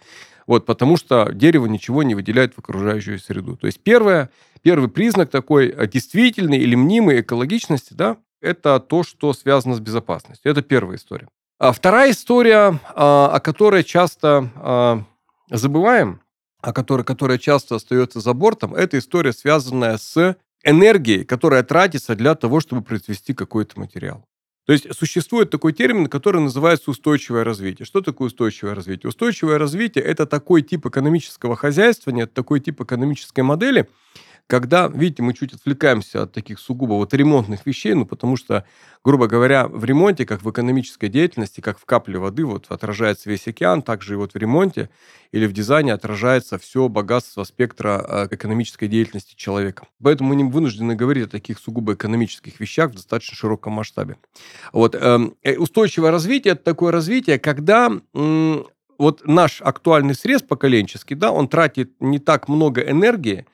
вот, 0.47 0.65
потому 0.65 0.97
что 0.97 1.31
дерево 1.33 1.65
ничего 1.65 2.03
не 2.03 2.15
выделяет 2.15 2.53
в 2.53 2.59
окружающую 2.59 3.19
среду. 3.19 3.57
То 3.57 3.67
есть 3.67 3.81
первое, 3.81 4.29
первый 4.61 4.89
признак 4.89 5.29
такой 5.29 5.69
э, 5.69 5.87
действительной 5.87 6.59
или 6.59 6.75
мнимой 6.75 7.21
экологичности, 7.21 7.93
да, 7.93 8.17
это 8.41 8.79
то, 8.79 9.03
что 9.03 9.33
связано 9.33 9.75
с 9.75 9.79
безопасностью. 9.79 10.51
Это 10.51 10.61
первая 10.61 10.97
история. 10.97 11.27
А 11.57 11.71
вторая 11.71 12.11
история, 12.11 12.79
а, 12.93 13.29
о 13.33 13.39
которой 13.39 13.83
часто 13.83 14.51
а, 14.55 15.03
забываем, 15.49 16.21
о 16.61 16.73
которой, 16.73 17.03
которая 17.03 17.37
часто 17.37 17.75
остается 17.75 18.19
за 18.19 18.33
бортом, 18.33 18.75
это 18.75 18.99
история, 18.99 19.33
связанная 19.33 19.97
с 19.97 20.37
энергией, 20.63 21.23
которая 21.23 21.63
тратится 21.63 22.15
для 22.15 22.35
того, 22.35 22.59
чтобы 22.59 22.81
произвести 22.81 23.33
какой-то 23.33 23.79
материал. 23.79 24.25
То 24.65 24.73
есть 24.73 24.93
существует 24.95 25.51
такой 25.51 25.73
термин, 25.73 26.07
который 26.07 26.41
называется 26.41 26.89
устойчивое 26.89 27.43
развитие. 27.43 27.85
Что 27.85 28.01
такое 28.01 28.27
устойчивое 28.27 28.73
развитие? 28.73 29.09
Устойчивое 29.09 29.59
развитие– 29.59 30.03
это 30.05 30.25
такой 30.25 30.63
тип 30.63 30.87
экономического 30.87 31.55
хозяйствования, 31.55 32.25
такой 32.25 32.59
тип 32.59 32.81
экономической 32.81 33.41
модели, 33.41 33.87
когда, 34.47 34.87
видите, 34.87 35.23
мы 35.23 35.33
чуть 35.33 35.53
отвлекаемся 35.53 36.23
от 36.23 36.31
таких 36.31 36.59
сугубо 36.59 36.93
вот 36.93 37.13
ремонтных 37.13 37.65
вещей, 37.65 37.93
ну, 37.93 38.05
потому 38.05 38.37
что, 38.37 38.63
грубо 39.03 39.27
говоря, 39.27 39.67
в 39.67 39.83
ремонте, 39.85 40.25
как 40.25 40.43
в 40.43 40.51
экономической 40.51 41.09
деятельности, 41.09 41.61
как 41.61 41.79
в 41.79 41.85
капле 41.85 42.19
воды, 42.19 42.45
вот 42.45 42.67
отражается 42.69 43.29
весь 43.29 43.47
океан, 43.47 43.81
также 43.81 44.13
и 44.13 44.17
вот 44.17 44.33
в 44.33 44.37
ремонте 44.37 44.89
или 45.31 45.47
в 45.47 45.53
дизайне 45.53 45.93
отражается 45.93 46.59
все 46.59 46.87
богатство 46.89 47.43
спектра 47.43 48.05
а, 48.07 48.27
экономической 48.29 48.87
деятельности 48.87 49.35
человека. 49.35 49.87
Поэтому 50.01 50.29
мы 50.29 50.35
не 50.35 50.43
вынуждены 50.43 50.95
говорить 50.95 51.25
о 51.25 51.29
таких 51.29 51.57
сугубо 51.57 51.95
экономических 51.95 52.59
вещах 52.59 52.91
в 52.91 52.95
достаточно 52.95 53.35
широком 53.35 53.73
масштабе. 53.73 54.17
Вот, 54.71 54.93
эм, 54.93 55.35
э, 55.41 55.57
устойчивое 55.57 56.11
развитие– 56.11 56.51
это 56.53 56.63
такое 56.63 56.91
развитие, 56.91 57.39
когда 57.39 57.91
вот 58.97 59.25
наш 59.25 59.61
актуальный 59.61 60.15
срез 60.15 60.41
поколенческий, 60.41 61.15
да, 61.15 61.31
он 61.31 61.47
тратит 61.47 61.93
не 61.99 62.19
так 62.19 62.47
много 62.47 62.81
энергии, 62.81 63.45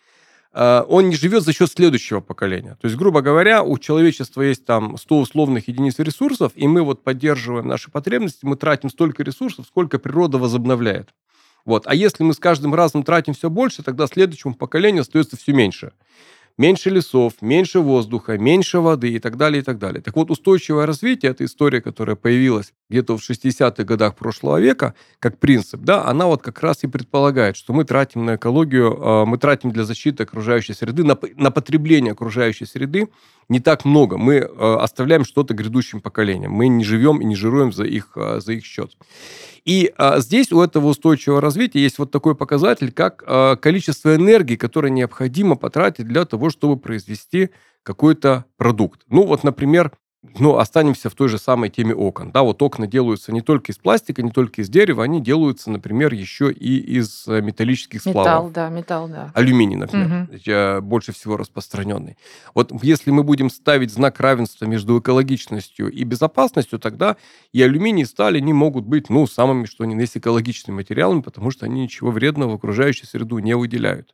он 0.54 1.10
не 1.10 1.16
живет 1.16 1.44
за 1.44 1.54
счет 1.54 1.72
следующего 1.72 2.20
поколения. 2.20 2.78
То 2.82 2.88
есть, 2.88 2.98
грубо 2.98 3.22
говоря, 3.22 3.64
у 3.64 3.78
человечества 3.78 4.42
есть 4.42 4.66
там 4.66 4.98
100 4.98 5.20
условных 5.20 5.68
единиц 5.68 5.98
ресурсов, 6.00 6.52
и 6.56 6.68
мы 6.68 6.82
вот 6.82 7.04
поддерживаем 7.04 7.68
наши 7.68 7.90
потребности, 7.90 8.46
мы 8.46 8.58
тратим 8.58 8.90
столько 8.90 9.24
ресурсов, 9.24 9.66
сколько 9.68 9.98
природа 10.00 10.38
возобновляет. 10.38 11.10
Вот. 11.64 11.84
А 11.86 11.96
если 11.96 12.24
мы 12.24 12.34
с 12.34 12.40
каждым 12.40 12.74
разом 12.74 13.04
тратим 13.04 13.34
все 13.34 13.50
больше, 13.50 13.84
тогда 13.84 14.08
следующему 14.08 14.56
поколению 14.56 15.02
остается 15.02 15.38
все 15.38 15.54
меньше 15.54 15.94
меньше 16.58 16.90
лесов, 16.90 17.34
меньше 17.42 17.80
воздуха, 17.80 18.38
меньше 18.38 18.80
воды 18.80 19.12
и 19.12 19.20
так 19.20 19.38
далее, 19.38 19.62
и 19.62 19.64
так 19.64 19.78
далее. 19.78 20.02
Так 20.02 20.16
вот, 20.16 20.32
устойчивое 20.32 20.86
развитие, 20.86 21.32
это 21.32 21.46
история, 21.46 21.82
которая 21.82 22.16
появилась 22.16 22.74
где-то 22.90 23.18
в 23.18 23.30
60-х 23.30 23.84
годах 23.84 24.16
прошлого 24.16 24.60
века, 24.60 24.94
как 25.20 25.40
принцип, 25.40 25.82
да, 25.82 26.06
она 26.06 26.28
вот 26.28 26.42
как 26.42 26.62
раз 26.62 26.84
и 26.84 26.88
предполагает, 26.88 27.56
что 27.56 27.74
мы 27.74 27.86
тратим 27.86 28.26
на 28.26 28.36
экологию, 28.36 28.98
а, 29.00 29.26
мы 29.26 29.38
тратим 29.38 29.72
для 29.72 29.84
защиты 29.84 30.24
окружающей 30.24 30.74
среды, 30.74 31.04
на, 31.04 31.18
на 31.36 31.52
потребление 31.52 32.12
окружающей 32.12 32.66
среды 32.66 33.10
не 33.50 33.60
так 33.60 33.86
много. 33.86 34.18
Мы 34.18 34.40
а, 34.40 34.78
оставляем 34.82 35.26
что-то 35.26 35.54
грядущим 35.54 36.02
поколениям. 36.02 36.52
Мы 36.52 36.68
не 36.68 36.84
живем 36.84 37.22
и 37.22 37.26
не 37.26 37.36
жируем 37.36 37.72
за 37.74 37.84
их, 37.84 38.12
а, 38.16 38.40
за 38.40 38.54
их 38.54 38.66
счет. 38.66 38.92
И 39.64 39.94
а, 39.98 40.20
здесь 40.20 40.52
у 40.52 40.62
этого 40.62 40.88
устойчивого 40.88 41.40
развития 41.40 41.80
есть 41.80 42.00
вот 42.00 42.12
такой 42.12 42.36
показатель, 42.36 42.92
как 42.92 43.24
а, 43.28 43.56
количество 43.56 44.16
энергии, 44.16 44.56
которое 44.56 44.90
необходимо 44.90 45.56
потратить 45.56 46.08
для 46.08 46.26
того, 46.26 46.50
чтобы 46.50 46.78
произвести 46.78 47.50
какой-то 47.84 48.46
продукт. 48.58 49.02
Ну 49.08 49.26
вот, 49.26 49.44
например, 49.44 49.92
ну, 50.38 50.58
останемся 50.58 51.10
в 51.10 51.16
той 51.16 51.30
же 51.30 51.40
самой 51.40 51.70
теме 51.70 51.96
окон. 51.96 52.32
Да, 52.32 52.44
вот 52.44 52.62
окна 52.62 52.86
делаются 52.86 53.32
не 53.32 53.42
только 53.42 53.72
из 53.72 53.78
пластика, 53.78 54.22
не 54.22 54.30
только 54.30 54.62
из 54.62 54.70
дерева, 54.70 55.04
они 55.04 55.20
делаются, 55.20 55.72
например, 55.72 56.14
еще 56.14 56.52
и 56.52 56.78
из 56.78 57.28
э, 57.28 57.42
металлических 57.42 58.02
сплавов. 58.02 58.26
Металл, 58.26 58.50
да, 58.52 58.70
металл, 58.70 59.08
да. 59.08 59.32
Алюминий, 59.34 59.78
например, 59.78 60.28
угу. 60.30 60.86
больше 60.86 61.12
всего 61.12 61.38
распространенный. 61.38 62.18
Вот 62.54 62.72
если 62.84 63.10
мы 63.10 63.24
будем 63.24 63.50
ставить 63.50 63.92
знак 63.92 64.20
равенства 64.20 64.66
между 64.66 65.00
экологичностью 65.00 65.92
и 65.92 66.04
безопасностью, 66.04 66.78
тогда 66.78 67.18
и 67.52 67.62
алюминий, 67.62 68.04
и 68.04 68.06
сталь, 68.06 68.38
они 68.38 68.54
могут 68.54 68.86
быть, 68.86 69.10
ну, 69.10 69.26
самыми, 69.26 69.66
что 69.66 69.86
ни 69.86 69.96
на 69.96 70.02
есть, 70.02 70.18
экологичными 70.18 70.78
материалами, 70.78 71.22
потому 71.22 71.50
что 71.50 71.66
они 71.66 71.82
ничего 71.82 72.12
вредного 72.12 72.52
в 72.52 72.56
окружающую 72.56 73.08
среду 73.08 73.40
не 73.40 73.56
выделяют. 73.56 74.14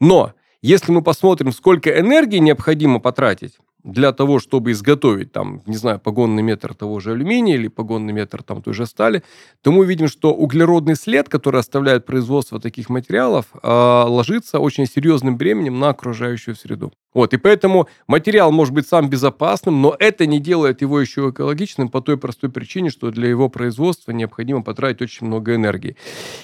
Но 0.00 0.32
если 0.60 0.90
мы 0.90 1.02
посмотрим, 1.02 1.52
сколько 1.52 1.96
энергии 1.96 2.38
необходимо 2.38 2.98
потратить, 2.98 3.58
для 3.86 4.12
того, 4.12 4.40
чтобы 4.40 4.72
изготовить, 4.72 5.32
там, 5.32 5.62
не 5.64 5.76
знаю, 5.76 6.00
погонный 6.00 6.42
метр 6.42 6.74
того 6.74 6.98
же 6.98 7.12
алюминия 7.12 7.54
или 7.54 7.68
погонный 7.68 8.12
метр 8.12 8.42
там, 8.42 8.60
той 8.60 8.74
же 8.74 8.84
стали, 8.84 9.22
то 9.62 9.70
мы 9.70 9.86
видим, 9.86 10.08
что 10.08 10.34
углеродный 10.34 10.96
след, 10.96 11.28
который 11.28 11.60
оставляет 11.60 12.04
производство 12.04 12.58
таких 12.60 12.88
материалов, 12.90 13.46
э, 13.54 13.68
ложится 13.68 14.58
очень 14.58 14.86
серьезным 14.86 15.36
бременем 15.36 15.78
на 15.78 15.90
окружающую 15.90 16.56
среду. 16.56 16.92
Вот, 17.14 17.32
и 17.32 17.36
поэтому 17.36 17.88
материал 18.08 18.50
может 18.50 18.74
быть 18.74 18.88
сам 18.88 19.08
безопасным, 19.08 19.80
но 19.80 19.96
это 19.98 20.26
не 20.26 20.40
делает 20.40 20.82
его 20.82 21.00
еще 21.00 21.30
экологичным 21.30 21.88
по 21.88 22.00
той 22.00 22.18
простой 22.18 22.50
причине, 22.50 22.90
что 22.90 23.12
для 23.12 23.28
его 23.28 23.48
производства 23.48 24.10
необходимо 24.10 24.62
потратить 24.62 25.00
очень 25.00 25.28
много 25.28 25.54
энергии. 25.54 25.96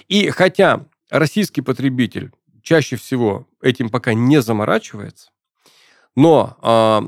И 0.09 0.31
хотя 0.31 0.87
российский 1.11 1.61
потребитель 1.61 2.31
чаще 2.63 2.95
всего 2.95 3.49
этим 3.61 3.91
пока 3.91 4.15
не 4.15 4.41
заморачивается, 4.41 5.31
но 6.15 6.57
Э, 6.63 7.01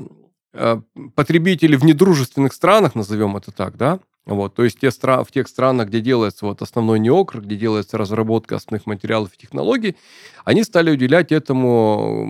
потребители 1.15 1.75
в 1.75 1.83
недружественных 1.83 2.53
странах, 2.53 2.95
назовем 2.95 3.37
это 3.37 3.51
так, 3.51 3.77
да, 3.77 3.99
вот, 4.25 4.55
то 4.55 4.63
есть 4.63 4.79
те 4.79 4.87
стра- 4.87 5.23
в 5.23 5.31
тех 5.31 5.47
странах, 5.47 5.89
где 5.89 6.01
делается 6.01 6.45
вот 6.47 6.61
основной 6.61 6.99
неокр, 6.99 7.41
где 7.41 7.55
делается 7.55 7.97
разработка 7.97 8.55
основных 8.55 8.87
материалов 8.87 9.33
и 9.33 9.37
технологий, 9.37 9.95
они 10.45 10.63
стали 10.63 10.89
уделять 10.91 11.31
этому 11.31 12.25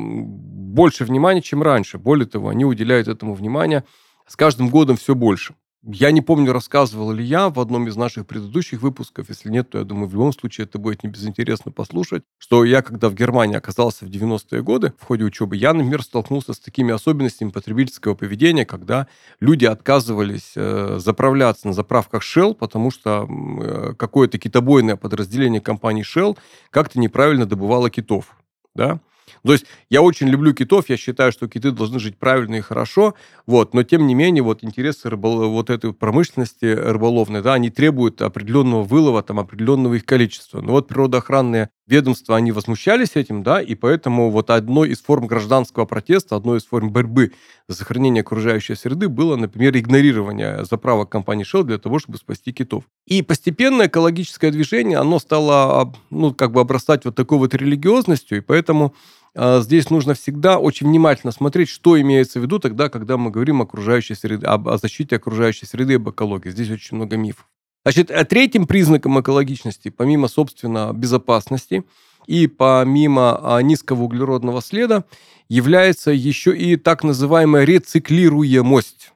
больше 0.75 1.05
внимания, 1.05 1.41
чем 1.41 1.63
раньше. 1.63 1.97
Более 1.97 2.27
того, 2.27 2.49
они 2.49 2.65
уделяют 2.65 3.07
этому 3.07 3.33
внимания 3.33 3.85
с 4.27 4.35
каждым 4.35 4.69
годом 4.69 4.97
все 4.97 5.15
больше. 5.15 5.55
Я 5.87 6.09
не 6.09 6.21
помню, 6.21 6.51
рассказывал 6.51 7.11
ли 7.11 7.23
я 7.23 7.49
в 7.49 7.59
одном 7.59 7.87
из 7.87 7.95
наших 7.95 8.25
предыдущих 8.25 8.81
выпусков. 8.81 9.29
Если 9.29 9.49
нет, 9.49 9.69
то 9.69 9.77
я 9.77 9.83
думаю, 9.83 10.07
в 10.07 10.13
любом 10.13 10.33
случае 10.33 10.65
это 10.65 10.79
будет 10.79 11.03
не 11.03 11.11
безинтересно 11.11 11.71
послушать, 11.71 12.23
что 12.39 12.65
я, 12.65 12.81
когда 12.81 13.07
в 13.07 13.13
Германии 13.13 13.55
оказался 13.55 14.03
в 14.03 14.09
90-е 14.09 14.63
годы 14.63 14.93
в 14.99 15.05
ходе 15.05 15.25
учебы, 15.25 15.57
я, 15.57 15.73
например, 15.73 16.01
столкнулся 16.01 16.53
с 16.53 16.59
такими 16.59 16.91
особенностями 16.91 17.51
потребительского 17.51 18.15
поведения, 18.15 18.65
когда 18.65 19.05
люди 19.39 19.65
отказывались 19.65 20.53
э, 20.55 20.97
заправляться 20.97 21.67
на 21.67 21.73
заправках 21.73 22.23
Shell, 22.23 22.55
потому 22.55 22.89
что 22.89 23.27
э, 23.29 23.93
какое-то 23.93 24.39
китобойное 24.39 24.95
подразделение 24.95 25.61
компании 25.61 26.03
Shell 26.03 26.35
как-то 26.71 26.99
неправильно 26.99 27.45
добывало 27.45 27.91
китов. 27.91 28.35
Да? 28.73 29.01
То 29.43 29.53
есть 29.53 29.65
я 29.89 30.01
очень 30.01 30.27
люблю 30.27 30.53
китов, 30.53 30.89
я 30.89 30.97
считаю, 30.97 31.31
что 31.31 31.47
киты 31.47 31.71
должны 31.71 31.99
жить 31.99 32.17
правильно 32.17 32.55
и 32.55 32.61
хорошо, 32.61 33.15
вот, 33.45 33.73
но 33.73 33.83
тем 33.83 34.07
не 34.07 34.15
менее 34.15 34.43
вот 34.43 34.63
интересы 34.63 35.09
рыбол... 35.09 35.49
вот 35.49 35.69
этой 35.69 35.93
промышленности 35.93 36.65
рыболовной, 36.65 37.41
да, 37.41 37.53
они 37.53 37.69
требуют 37.69 38.21
определенного 38.21 38.83
вылова, 38.83 39.23
там, 39.23 39.39
определенного 39.39 39.95
их 39.95 40.05
количества. 40.05 40.61
Но 40.61 40.73
вот 40.73 40.87
природоохранные 40.87 41.69
ведомства, 41.87 42.35
они 42.35 42.51
возмущались 42.51 43.11
этим, 43.15 43.43
да, 43.43 43.61
и 43.61 43.75
поэтому 43.75 44.31
вот 44.31 44.49
одной 44.49 44.89
из 44.89 45.01
форм 45.01 45.27
гражданского 45.27 45.85
протеста, 45.85 46.35
одной 46.35 46.57
из 46.57 46.65
форм 46.65 46.91
борьбы 46.91 47.33
за 47.67 47.75
сохранение 47.75 48.21
окружающей 48.21 48.75
среды 48.75 49.07
было, 49.07 49.35
например, 49.35 49.77
игнорирование 49.77 50.65
заправок 50.65 51.09
компании 51.09 51.45
Shell 51.45 51.63
для 51.63 51.77
того, 51.77 51.99
чтобы 51.99 52.17
спасти 52.17 52.51
китов. 52.51 52.85
И 53.05 53.21
постепенно 53.21 53.85
экологическое 53.85 54.51
движение, 54.51 54.97
оно 54.97 55.19
стало, 55.19 55.93
ну, 56.09 56.33
как 56.33 56.51
бы 56.51 56.61
обрастать 56.61 57.05
вот 57.05 57.15
такой 57.15 57.37
вот 57.37 57.53
религиозностью, 57.53 58.39
и 58.39 58.41
поэтому 58.41 58.95
здесь 59.35 59.89
нужно 59.89 60.13
всегда 60.13 60.59
очень 60.59 60.87
внимательно 60.87 61.31
смотреть, 61.31 61.69
что 61.69 61.99
имеется 61.99 62.39
в 62.39 62.43
виду 62.43 62.59
тогда, 62.59 62.89
когда 62.89 63.17
мы 63.17 63.31
говорим 63.31 63.61
о 63.61 63.65
окружающей 63.65 64.15
среде, 64.15 64.45
о 64.45 64.77
защите 64.77 65.17
окружающей 65.17 65.65
среды 65.65 65.95
об 65.95 66.09
экологии. 66.09 66.49
Здесь 66.49 66.69
очень 66.69 66.95
много 66.95 67.17
мифов. 67.17 67.45
Значит, 67.85 68.09
э, 68.09 68.25
третьим 68.25 68.65
признаком 68.65 69.19
экологичности, 69.21 69.89
помимо, 69.89 70.27
собственно, 70.27 70.91
безопасности 70.91 71.83
и 72.25 72.47
помимо 72.47 73.39
а, 73.57 73.61
низкого 73.61 74.03
углеродного 74.03 74.59
следа, 74.61 75.03
является 75.49 76.09
еще 76.09 76.57
и 76.57 76.77
так 76.77 77.03
называемая 77.03 77.63
рециклируемость. 77.63 79.11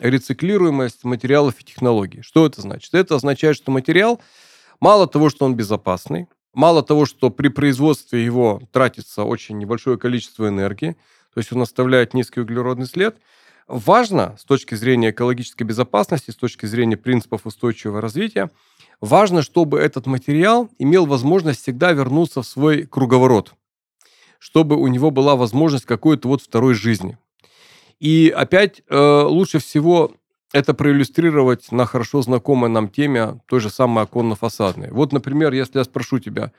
Рециклируемость 0.00 1.04
материалов 1.04 1.60
и 1.60 1.64
технологий. 1.64 2.22
Что 2.22 2.46
это 2.46 2.62
значит? 2.62 2.94
Это 2.94 3.16
означает, 3.16 3.56
что 3.56 3.70
материал, 3.70 4.20
мало 4.80 5.06
того, 5.06 5.28
что 5.28 5.44
он 5.44 5.54
безопасный, 5.54 6.26
мало 6.54 6.82
того, 6.82 7.06
что 7.06 7.30
при 7.30 7.48
производстве 7.48 8.24
его 8.24 8.62
тратится 8.72 9.24
очень 9.24 9.58
небольшое 9.58 9.98
количество 9.98 10.48
энергии, 10.48 10.96
то 11.32 11.38
есть 11.38 11.52
он 11.52 11.62
оставляет 11.62 12.14
низкий 12.14 12.40
углеродный 12.40 12.86
след– 12.86 13.16
Важно 13.66 14.36
с 14.38 14.44
точки 14.44 14.74
зрения 14.74 15.10
экологической 15.10 15.62
безопасности, 15.62 16.30
с 16.30 16.36
точки 16.36 16.66
зрения 16.66 16.98
принципов 16.98 17.46
устойчивого 17.46 18.02
развития, 18.02 18.50
важно, 19.00 19.42
чтобы 19.42 19.78
этот 19.78 20.06
материал 20.06 20.68
имел 20.78 21.06
возможность 21.06 21.62
всегда 21.62 21.92
вернуться 21.92 22.42
в 22.42 22.46
свой 22.46 22.82
круговорот, 22.82 23.54
чтобы 24.38 24.76
у 24.76 24.86
него 24.88 25.10
была 25.10 25.34
возможность 25.34 25.86
какой-то 25.86 26.28
вот 26.28 26.42
второй 26.42 26.74
жизни. 26.74 27.16
И 28.00 28.32
опять 28.36 28.82
э, 28.90 29.22
лучше 29.22 29.60
всего 29.60 30.12
это 30.54 30.72
проиллюстрировать 30.72 31.72
на 31.72 31.84
хорошо 31.84 32.22
знакомой 32.22 32.70
нам 32.70 32.88
теме 32.88 33.40
той 33.46 33.58
же 33.58 33.70
самой 33.70 34.04
оконно-фасадной. 34.04 34.92
Вот, 34.92 35.12
например, 35.12 35.52
если 35.52 35.78
я 35.78 35.84
спрошу 35.84 36.20
тебя, 36.20 36.52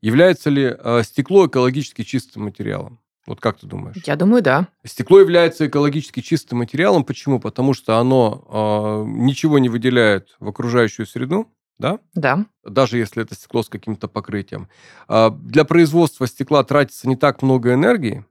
является 0.00 0.50
ли 0.50 0.72
э, 0.72 1.02
стекло 1.02 1.48
экологически 1.48 2.04
чистым 2.04 2.44
материалом? 2.44 3.00
Вот 3.26 3.40
как 3.40 3.58
ты 3.58 3.66
думаешь? 3.66 3.96
Я 4.06 4.14
думаю, 4.14 4.40
да. 4.40 4.68
Стекло 4.86 5.18
является 5.18 5.66
экологически 5.66 6.20
чистым 6.20 6.58
материалом. 6.58 7.04
Почему? 7.04 7.40
Потому 7.40 7.74
что 7.74 7.98
оно 7.98 8.44
э, 8.48 9.10
ничего 9.10 9.58
не 9.58 9.68
выделяет 9.68 10.36
в 10.38 10.48
окружающую 10.48 11.04
среду, 11.04 11.52
да? 11.76 11.98
Да. 12.14 12.46
Даже 12.64 12.98
если 12.98 13.24
это 13.24 13.34
стекло 13.34 13.64
с 13.64 13.68
каким-то 13.68 14.06
покрытием. 14.06 14.68
Э, 15.08 15.30
для 15.32 15.64
производства 15.64 16.28
стекла 16.28 16.62
тратится 16.62 17.08
не 17.08 17.16
так 17.16 17.42
много 17.42 17.74
энергии, 17.74 18.24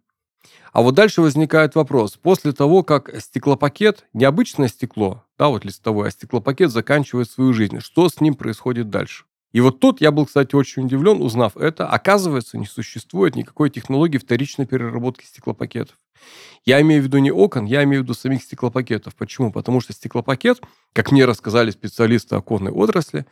а 0.72 0.82
вот 0.82 0.96
дальше 0.96 1.22
возникает 1.22 1.76
вопрос. 1.76 2.18
После 2.18 2.52
того, 2.52 2.84
как 2.84 3.12
стеклопакет, 3.22 4.06
необычное 4.14 4.68
стекло, 4.68 5.24
да, 5.38 5.50
вот 5.50 5.66
листовое, 5.66 6.10
а 6.10 6.12
стеклопакет 6.12 6.72
заканчивает 6.72 7.30
свою 7.30 7.54
жизнь, 7.54 7.80
что 7.80 8.10
с 8.10 8.22
ним 8.22 8.36
происходит 8.36 8.90
дальше? 8.90 9.26
И 9.52 9.62
вот 9.62 9.80
тут 9.80 10.00
я 10.00 10.12
был, 10.12 10.28
кстати, 10.28 10.54
очень 10.54 10.86
удивлен, 10.86 11.22
узнав 11.22 11.58
это. 11.58 11.88
Оказывается, 11.88 12.58
не 12.58 12.68
существует 12.68 13.36
никакой 13.36 13.72
технологии 13.72 14.20
вторичной 14.20 14.68
переработки 14.68 15.26
стеклопакетов. 15.26 15.96
Я 16.66 16.80
имею 16.82 17.02
в 17.02 17.06
виду 17.06 17.18
не 17.18 17.32
окон, 17.32 17.66
я 17.66 17.84
имею 17.84 18.02
в 18.02 18.04
виду 18.04 18.14
самих 18.14 18.44
стеклопакетов. 18.44 19.16
Почему? 19.16 19.52
Потому 19.52 19.82
что 19.82 19.94
стеклопакет, 19.94 20.62
как 20.94 21.12
мне 21.12 21.26
рассказали 21.26 21.72
специалисты 21.72 22.36
оконной 22.36 22.72
отрасли, 22.72 23.26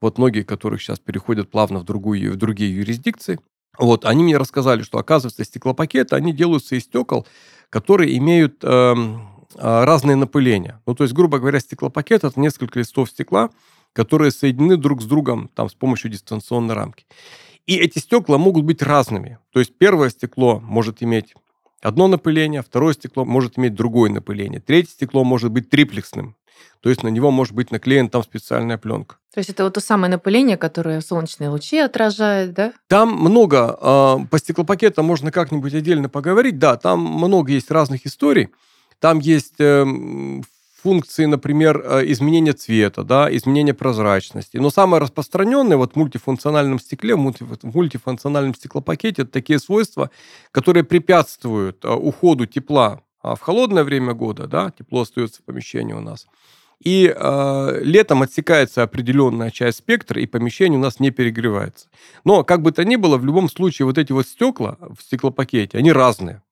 вот 0.00 0.18
многие, 0.18 0.42
которых 0.42 0.82
сейчас 0.82 0.98
переходят 0.98 1.50
плавно 1.50 1.78
в, 1.78 1.84
другую, 1.84 2.32
в 2.32 2.36
другие 2.36 2.74
юрисдикции, 2.74 3.38
вот, 3.78 4.04
они 4.04 4.24
мне 4.24 4.36
рассказали, 4.36 4.82
что, 4.82 4.98
оказывается, 4.98 5.44
стеклопакеты, 5.44 6.16
они 6.16 6.32
делаются 6.32 6.76
из 6.76 6.84
стекол, 6.84 7.26
которые 7.70 8.16
имеют 8.18 8.62
э, 8.62 8.94
разные 9.56 10.16
напыления. 10.16 10.80
Ну, 10.86 10.94
то 10.94 11.04
есть, 11.04 11.14
грубо 11.14 11.38
говоря, 11.38 11.60
стеклопакет– 11.60 12.24
это 12.24 12.38
несколько 12.38 12.78
листов 12.78 13.10
стекла, 13.10 13.50
которые 13.92 14.30
соединены 14.30 14.76
друг 14.76 15.02
с 15.02 15.06
другом 15.06 15.48
там, 15.54 15.68
с 15.68 15.74
помощью 15.74 16.10
дистанционной 16.10 16.74
рамки. 16.74 17.06
И 17.66 17.76
эти 17.76 17.98
стекла 17.98 18.38
могут 18.38 18.64
быть 18.64 18.82
разными. 18.82 19.38
То 19.52 19.60
есть, 19.60 19.76
первое 19.78 20.10
стекло 20.10 20.60
может 20.60 21.02
иметь 21.02 21.34
одно 21.80 22.08
напыление, 22.08 22.62
второе 22.62 22.94
стекло 22.94 23.24
может 23.24 23.58
иметь 23.58 23.74
другое 23.74 24.10
напыление, 24.10 24.60
третье 24.60 24.90
стекло 24.90 25.24
может 25.24 25.50
быть 25.50 25.70
триплексным. 25.70 26.36
То 26.80 26.88
есть 26.88 27.02
на 27.02 27.08
него 27.08 27.30
может 27.30 27.54
быть 27.54 27.70
наклеена 27.70 28.08
там 28.08 28.22
специальная 28.22 28.78
пленка. 28.78 29.16
То 29.34 29.38
есть 29.38 29.50
это 29.50 29.64
вот 29.64 29.74
то 29.74 29.80
самое 29.80 30.10
напыление, 30.10 30.56
которое 30.56 31.00
солнечные 31.00 31.50
лучи 31.50 31.78
отражает, 31.78 32.52
да? 32.54 32.72
Там 32.88 33.12
много, 33.12 33.76
а, 33.80 34.18
по 34.30 34.38
стеклопакетам 34.38 35.04
можно 35.04 35.30
как-нибудь 35.30 35.74
отдельно 35.74 36.08
поговорить, 36.08 36.58
да, 36.58 36.76
там 36.76 37.00
много 37.00 37.52
есть 37.52 37.70
разных 37.70 38.06
историй. 38.06 38.48
Там 38.98 39.18
есть 39.18 39.54
эм, 39.58 40.42
функции, 40.82 41.26
например, 41.26 41.82
э, 41.84 42.04
изменения 42.12 42.52
цвета, 42.52 43.02
да, 43.02 43.34
изменения 43.34 43.74
прозрачности. 43.74 44.56
Но 44.56 44.70
самое 44.70 45.00
распространенное 45.00 45.76
вот 45.76 45.92
в 45.92 45.96
мультифункциональном 45.96 46.80
стекле, 46.80 47.14
в 47.14 47.34
мультифункциональном 47.62 48.54
стеклопакете, 48.54 49.22
это 49.22 49.30
такие 49.30 49.58
свойства, 49.58 50.10
которые 50.52 50.84
препятствуют 50.84 51.84
э, 51.84 51.88
уходу 51.88 52.46
тепла 52.46 53.02
а 53.22 53.34
в 53.34 53.40
холодное 53.40 53.84
время 53.84 54.14
года, 54.14 54.46
да, 54.46 54.70
тепло 54.70 55.02
остается 55.02 55.42
в 55.42 55.44
помещении 55.44 55.92
у 55.92 56.00
нас. 56.00 56.26
И 56.82 57.14
э, 57.14 57.80
летом 57.82 58.22
отсекается 58.22 58.82
определенная 58.82 59.50
часть 59.50 59.78
спектра, 59.78 60.20
и 60.20 60.26
помещение 60.26 60.78
у 60.78 60.82
нас 60.82 60.98
не 60.98 61.10
перегревается. 61.10 61.88
Но, 62.24 62.42
как 62.42 62.62
бы 62.62 62.72
то 62.72 62.84
ни 62.84 62.96
было, 62.96 63.18
в 63.18 63.24
любом 63.24 63.50
случае 63.50 63.86
вот 63.86 63.98
эти 63.98 64.12
вот 64.12 64.26
стекла 64.26 64.78
в 64.80 65.02
стеклопакете, 65.02 65.76
они 65.76 65.92
разные. 65.92 66.42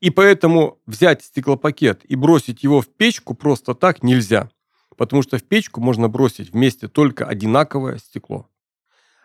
И 0.00 0.08
поэтому 0.08 0.78
взять 0.86 1.22
стеклопакет 1.22 2.00
и 2.04 2.16
бросить 2.16 2.62
его 2.62 2.80
в 2.80 2.88
печку 2.88 3.34
просто 3.34 3.74
так 3.74 4.02
нельзя. 4.02 4.50
Потому 4.96 5.22
что 5.22 5.36
в 5.36 5.42
печку 5.42 5.80
можно 5.80 6.08
бросить 6.08 6.52
вместе 6.52 6.88
только 6.88 7.26
одинаковое 7.26 7.98
стекло. 7.98 8.48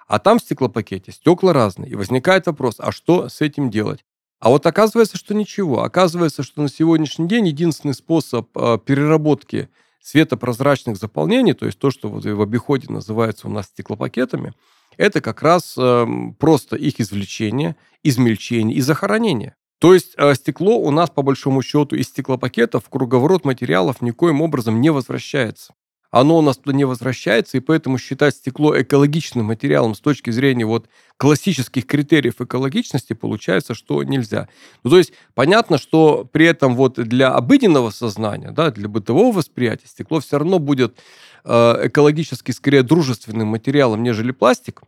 А 0.08 0.20
там 0.20 0.38
в 0.38 0.42
стеклопакете 0.42 1.14
стекла 1.14 1.54
разные. 1.54 1.92
И 1.92 1.96
возникает 1.96 2.46
вопрос, 2.48 2.76
а 2.80 2.92
что 2.92 3.30
с 3.30 3.40
этим 3.42 3.70
делать? 3.70 4.04
А 4.40 4.50
вот 4.50 4.66
оказывается, 4.66 5.18
что 5.18 5.34
ничего. 5.34 5.84
Оказывается, 5.84 6.44
что 6.44 6.62
на 6.62 6.70
сегодняшний 6.70 7.28
день 7.28 7.48
единственный 7.48 7.94
способ 7.94 8.50
э, 8.56 8.78
переработки 8.86 9.70
светопрозрачных 10.06 10.98
заполнений, 10.98 11.54
то 11.54 11.66
есть 11.66 11.80
то, 11.80 11.90
что 11.90 12.10
вот 12.10 12.26
в 12.26 12.42
обиходе 12.42 12.88
называется 12.90 13.48
у 13.48 13.50
нас 13.50 13.66
стеклопакетами, 13.66 14.54
это 14.98 15.20
как 15.20 15.42
раз 15.42 15.76
э, 15.78 16.06
просто 16.38 16.76
их 16.76 17.00
извлечение, 17.00 17.76
измельчение 18.04 18.78
и 18.78 18.82
захоронение. 18.82 19.56
То 19.80 19.96
есть 19.96 20.14
э, 20.18 20.36
стекло 20.36 20.78
у 20.78 20.92
нас, 20.92 21.10
по 21.10 21.24
большому 21.24 21.64
счету, 21.64 21.96
из 21.96 22.08
стеклопакетов 22.10 22.86
в 22.86 22.90
круговорот 22.90 23.46
материалов 23.46 24.02
никоим 24.02 24.42
образом 24.42 24.80
не 24.80 24.92
возвращается 24.92 25.74
оно 26.16 26.38
у 26.38 26.42
нас 26.42 26.56
туда 26.56 26.74
не 26.74 26.86
возвращается, 26.86 27.58
и 27.58 27.60
поэтому 27.60 27.98
считать 27.98 28.36
стекло 28.36 28.82
экологичным 28.82 29.48
материалом 29.48 29.96
с 29.96 30.00
точки 30.00 30.30
зрения 30.30 30.66
вот 30.66 30.88
классических 31.18 31.86
критериев 31.86 32.40
экологичности 32.40 33.12
получается, 33.12 33.74
что 33.76 34.02
нельзя. 34.02 34.48
Ну, 34.86 34.92
то 34.92 34.98
есть 34.98 35.12
понятно, 35.34 35.78
что 35.78 36.24
при 36.24 36.46
этом 36.46 36.78
вот 36.78 36.94
для 36.94 37.34
обыденного 37.34 37.90
сознания, 37.90 38.52
да, 38.52 38.72
для 38.72 38.88
бытового 38.88 39.36
восприятия 39.36 39.88
стекло 39.88 40.22
все 40.22 40.38
равно 40.38 40.60
будет 40.60 40.98
э, 41.44 41.88
экологически 41.88 42.52
скорее 42.52 42.84
дружественным 42.84 43.50
материалом, 43.50 44.02
нежели 44.02 44.32
пластик. 44.32 44.84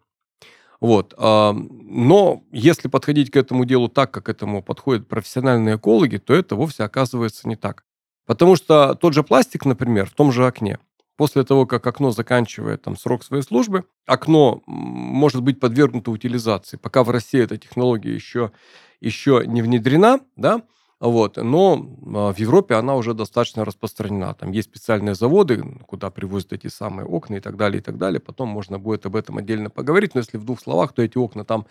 Вот. 0.80 1.13
А, 1.18 1.52
но 1.52 2.46
если 2.54 2.88
подходить 2.88 3.32
к 3.32 3.36
этому 3.36 3.66
делу 3.66 3.90
так, 3.90 4.12
как 4.12 4.30
этому 4.30 4.63
подходят 4.63 5.10
профессиональные 5.10 5.76
экологи, 5.76 6.20
то 6.20 6.34
это 6.34 6.56
вовсе 6.56 6.86
оказывается 6.86 7.50
не 7.50 7.58
так. 7.58 7.84
Потому 8.26 8.56
что 8.56 8.96
тот 8.96 9.13
же 9.13 9.24
пластик, 9.24 9.66
например, 9.66 10.10
в 10.10 10.13
том 10.13 10.32
же 10.32 10.46
окне, 10.46 10.80
После 11.17 11.43
того, 11.43 11.65
как 11.65 11.86
окно 11.88 12.12
заканчивает 12.12 12.84
там, 12.84 12.95
срок 12.95 13.23
своей 13.23 13.41
службы, 13.41 13.86
окно 14.06 14.62
может 14.67 15.41
быть 15.41 15.60
подвергнуто 15.60 16.12
утилизации. 16.12 16.77
Пока 16.77 17.03
в 17.03 17.10
России 17.10 17.41
эта 17.41 17.58
технология 17.58 18.13
еще, 18.13 18.51
еще 19.01 19.43
не 19.45 19.63
внедрена, 19.63 20.19
да, 20.36 20.62
вот. 21.00 21.38
Но 21.38 21.96
а, 22.16 22.34
в 22.34 22.40
Европе 22.40 22.74
она 22.74 22.96
уже 22.96 23.14
достаточно 23.14 23.64
распространена. 23.64 24.34
Там 24.34 24.52
есть 24.52 24.70
специальные 24.70 25.14
заводы, 25.14 25.64
куда 25.86 26.10
привозят 26.10 26.54
эти 26.54 26.68
самые 26.68 27.06
окна 27.06 27.36
и 27.36 27.40
так 27.40 27.56
далее, 27.56 27.82
и 27.82 27.84
так 27.84 27.98
далее. 27.98 28.20
Потом 28.20 28.50
можно 28.50 28.80
будет 28.80 29.06
об 29.06 29.16
этом 29.16 29.38
отдельно 29.38 29.70
поговорить. 29.70 30.16
Но 30.16 30.22
если 30.22 30.38
в 30.38 30.44
двух 30.44 30.60
словах, 30.60 30.94
то 30.94 31.04
эти 31.04 31.18
окна 31.18 31.46
там 31.46 31.68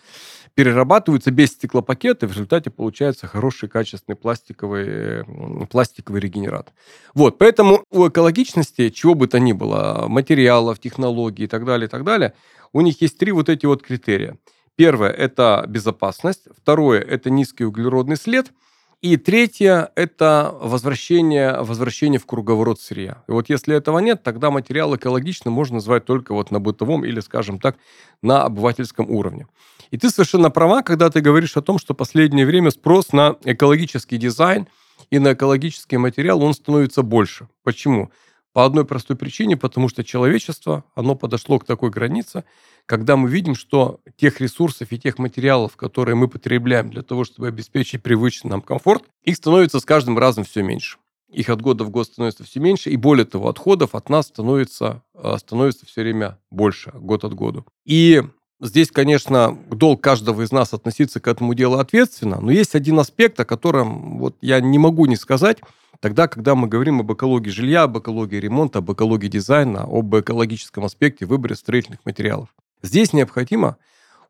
перерабатываются 0.53 1.31
без 1.31 1.49
стеклопакета, 1.49 2.25
и 2.25 2.29
в 2.29 2.31
результате 2.31 2.69
получается 2.69 3.27
хороший, 3.27 3.67
качественный 3.67 4.15
пластиковый, 4.15 5.25
пластиковый 5.67 6.21
регенерат. 6.21 6.71
Вот. 7.13 7.37
Поэтому 7.37 7.83
у 7.91 8.07
экологичности, 8.07 8.89
чего 8.89 9.13
бы 9.13 9.27
то 9.27 9.39
ни 9.39 9.51
было, 9.51 10.05
материалов, 10.07 10.79
технологий 10.79 11.43
и 11.43 11.47
так 11.47 11.65
далее, 11.65 11.87
и 11.87 11.89
так 11.89 12.05
далее, 12.05 12.33
у 12.71 12.79
них 12.79 13.01
есть 13.01 13.17
три 13.17 13.33
вот 13.33 13.49
эти 13.49 13.65
вот 13.65 13.83
критерия. 13.83 14.37
Первое– 14.77 15.09
это 15.11 15.65
безопасность. 15.67 16.47
Второе– 16.55 17.01
это 17.01 17.29
низкий 17.29 17.65
углеродный 17.65 18.15
след– 18.15 18.51
и 19.01 19.15
третье– 19.17 19.91
это 19.95 20.55
возвращение, 20.59 21.61
возвращение 21.61 22.19
в 22.19 22.25
круговорот 22.25 22.81
сырья. 22.81 23.23
И 23.27 23.31
вот 23.31 23.47
если 23.47 23.75
этого 23.75 23.99
нет, 23.99 24.23
тогда 24.23 24.49
материал 24.49 24.95
экологичным 24.95 25.53
можно 25.53 25.75
назвать 25.75 26.05
только 26.05 26.33
вот 26.33 26.49
на 26.49 26.59
бытовом 26.59 27.05
или, 27.05 27.19
скажем 27.19 27.59
так, 27.59 27.77
на 28.23 28.43
обывательском 28.43 29.09
уровне. 29.09 29.47
И 29.91 29.97
ты 29.97 30.09
совершенно 30.09 30.49
права, 30.49 30.81
когда 30.81 31.11
ты 31.11 31.21
говоришь 31.21 31.55
о 31.57 31.61
том, 31.61 31.77
что 31.77 31.93
в 31.93 31.97
последнее 31.97 32.45
время 32.47 32.71
спрос 32.71 33.11
на 33.13 33.35
экологический 33.43 34.17
дизайн 34.17 34.67
и 35.11 35.19
на 35.19 35.33
экологический 35.33 35.97
материал, 35.97 36.41
он 36.41 36.53
становится 36.53 37.03
больше. 37.03 37.47
Почему? 37.63 38.09
По 38.57 38.65
одной 38.65 38.85
простой 38.85 39.15
причине, 39.15 39.55
потому 39.55 39.87
что 39.87 40.03
человечество, 40.03 40.83
оно 40.95 41.13
подошло 41.13 41.59
к 41.59 41.65
такой 41.65 41.91
границе, 41.91 42.43
когда 42.87 43.15
мы 43.15 43.29
видим, 43.29 43.53
что 43.53 43.99
тех 44.15 44.41
ресурсов 44.41 44.91
и 44.91 44.97
тех 44.97 45.19
материалов, 45.19 45.75
которые 45.75 46.15
мы 46.15 46.27
потребляем 46.27 46.89
для 46.89 47.03
того, 47.03 47.23
чтобы 47.23 47.49
обеспечить 47.49 48.01
привычный 48.01 48.49
нам 48.49 48.63
комфорт, 48.63 49.03
их 49.21 49.35
становится 49.35 49.79
с 49.79 49.85
каждым 49.85 50.17
разом 50.17 50.43
все 50.43 50.63
меньше. 50.63 50.97
Их 51.29 51.49
от 51.49 51.61
года 51.61 51.83
в 51.83 51.91
год 51.91 52.07
становится 52.07 52.45
все 52.45 52.59
меньше, 52.59 52.89
и 52.89 52.95
более 52.95 53.25
того, 53.25 53.47
отходов 53.47 53.93
от 53.93 54.09
нас 54.09 54.25
становится, 54.25 55.03
э, 55.13 55.37
становится 55.37 55.85
все 55.85 56.01
время 56.01 56.39
больше, 56.49 56.89
год 56.95 57.25
от 57.25 57.35
года. 57.35 57.63
И 57.85 58.23
Здесь, 58.59 58.89
конечно, 58.89 59.55
долг 59.69 60.01
каждого 60.01 60.41
из 60.41 60.51
нас 60.51 60.73
относиться 60.73 61.19
к 61.19 61.27
этому 61.27 61.53
делу 61.53 61.77
ответственно, 61.77 62.41
но 62.41 62.51
есть 62.51 62.73
один 62.73 62.97
аспект, 62.97 63.39
о 63.39 63.45
котором 63.45 64.17
вот 64.17 64.35
я 64.41 64.59
не 64.59 64.79
могу 64.79 65.05
не 65.05 65.15
сказать, 65.15 65.59
тогда, 65.99 66.27
когда 66.27 66.55
мы 66.55 66.67
говорим 66.67 66.99
об 66.99 67.13
экологии 67.13 67.51
жилья, 67.51 67.83
об 67.83 67.99
экологии 67.99 68.37
ремонта, 68.37 68.79
об 68.79 68.91
экологии 68.91 69.27
дизайна, 69.27 69.83
об 69.83 70.15
экологическом 70.15 70.85
аспекте 70.85 71.27
выбора 71.27 71.53
строительных 71.53 71.99
материалов. 72.03 72.49
Здесь 72.81 73.13
необходимо 73.13 73.77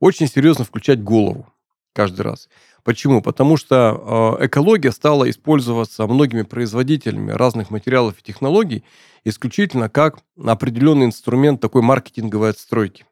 очень 0.01 0.27
серьезно 0.27 0.65
включать 0.65 1.01
голову 1.01 1.47
каждый 1.93 2.21
раз. 2.21 2.49
Почему? 2.83 3.21
Потому 3.21 3.55
что 3.55 4.37
э, 4.41 4.45
экология 4.47 4.91
стала 4.91 5.29
использоваться 5.29 6.05
многими 6.05 6.41
производителями 6.41 7.31
разных 7.31 7.69
материалов 7.69 8.15
и 8.19 8.23
технологий 8.23 8.83
исключительно 9.23 9.89
как 9.89 10.19
определенный 10.37 11.05
инструмент 11.05 11.61
такой 11.61 11.81
маркетинговой 11.81 12.49
отстройки 12.49 13.05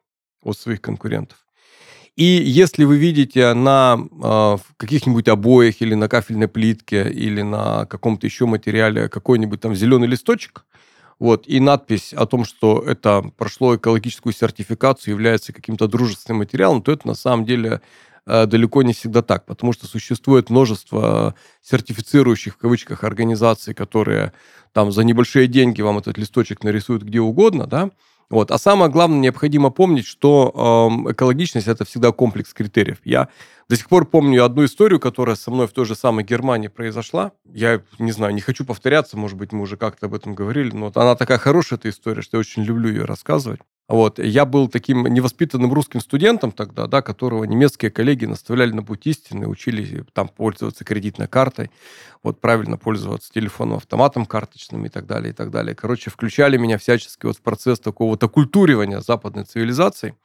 от 0.45 0.57
своих 0.57 0.81
конкурентов. 0.81 1.39
И 2.15 2.23
если 2.23 2.85
вы 2.85 2.97
видите 2.97 3.53
на 3.53 3.97
э, 3.99 4.57
каких-нибудь 4.77 5.27
обоях 5.27 5.81
или 5.81 5.95
на 5.95 6.07
кафельной 6.07 6.47
плитке 6.47 7.09
или 7.09 7.41
на 7.41 7.85
каком-то 7.87 8.25
еще 8.25 8.45
материале 8.45 9.09
какой-нибудь 9.09 9.59
там 9.59 9.75
зеленый 9.75 10.07
листочек, 10.07 10.63
вот, 11.19 11.45
и 11.47 11.59
надпись 11.59 12.13
о 12.13 12.25
том, 12.25 12.45
что 12.45 12.81
это 12.85 13.21
прошло 13.37 13.75
экологическую 13.75 14.33
сертификацию, 14.33 15.13
является 15.13 15.51
каким-то 15.51 15.87
дружественным 15.87 16.39
материалом, 16.39 16.81
то 16.81 16.91
это 16.93 17.05
на 17.07 17.15
самом 17.15 17.45
деле 17.45 17.81
э, 18.25 18.45
далеко 18.45 18.83
не 18.83 18.93
всегда 18.93 19.21
так, 19.21 19.45
потому 19.45 19.73
что 19.73 19.85
существует 19.85 20.49
множество 20.49 21.35
сертифицирующих, 21.61 22.53
в 22.53 22.57
кавычках, 22.57 23.03
организаций, 23.03 23.73
которые 23.73 24.31
там 24.71 24.93
за 24.93 25.03
небольшие 25.03 25.47
деньги 25.47 25.81
вам 25.81 25.97
этот 25.97 26.17
листочек 26.17 26.63
нарисуют 26.63 27.03
где 27.03 27.19
угодно, 27.19 27.67
да, 27.67 27.91
вот. 28.29 28.51
А 28.51 28.57
самое 28.57 28.91
главное, 28.91 29.19
необходимо 29.19 29.69
помнить, 29.69 30.05
что 30.05 30.91
э, 31.07 31.11
экологичность 31.11 31.67
это 31.67 31.85
всегда 31.85 32.11
комплекс 32.11 32.53
критериев. 32.53 32.97
Я 33.03 33.29
до 33.69 33.75
сих 33.75 33.87
пор 33.87 34.05
помню 34.05 34.43
одну 34.43 34.65
историю, 34.65 34.99
которая 34.99 35.35
со 35.35 35.51
мной 35.51 35.67
в 35.67 35.71
той 35.71 35.85
же 35.85 35.95
самой 35.95 36.23
Германии 36.23 36.67
произошла. 36.67 37.31
Я 37.45 37.81
не 37.99 38.11
знаю, 38.11 38.33
не 38.33 38.41
хочу 38.41 38.65
повторяться, 38.65 39.17
может 39.17 39.37
быть, 39.37 39.51
мы 39.51 39.61
уже 39.61 39.77
как-то 39.77 40.07
об 40.07 40.13
этом 40.13 40.35
говорили, 40.35 40.71
но 40.71 40.91
она 40.95 41.15
такая 41.15 41.37
хорошая, 41.37 41.79
эта 41.79 41.89
история, 41.89 42.21
что 42.21 42.37
я 42.37 42.39
очень 42.39 42.63
люблю 42.63 42.89
ее 42.89 43.05
рассказывать. 43.05 43.61
Вот. 43.87 44.17
Я 44.17 44.45
был 44.45 44.67
таким 44.67 45.05
невоспитанным 45.05 45.71
русским 45.71 45.99
студентом 45.99 46.51
тогда, 46.51 46.87
да, 46.87 47.01
которого 47.03 47.43
немецкие 47.43 47.91
коллеги 47.91 48.25
наставляли 48.25 48.71
на 48.71 48.81
путь 48.81 49.05
истины, 49.05 49.47
учили 49.47 50.03
там 50.13 50.27
пользоваться 50.27 50.83
кредитной 50.83 51.27
картой, 51.27 51.69
вот 52.23 52.41
правильно 52.41 52.77
пользоваться 52.77 53.31
телефоном, 53.31 53.77
автоматом 53.77 54.25
карточным 54.25 54.85
и 54.85 54.89
так 54.89 55.05
далее, 55.05 55.31
и 55.31 55.33
так 55.33 55.51
далее. 55.51 55.75
Короче, 55.75 56.09
включали 56.09 56.57
меня 56.57 56.79
всячески 56.79 57.27
вот 57.27 57.37
в 57.37 57.41
процесс 57.41 57.79
такого 57.79 58.11
вот 58.11 58.23
оккультуривания 58.23 59.01
западной 59.01 59.43
цивилизации. 59.43 60.15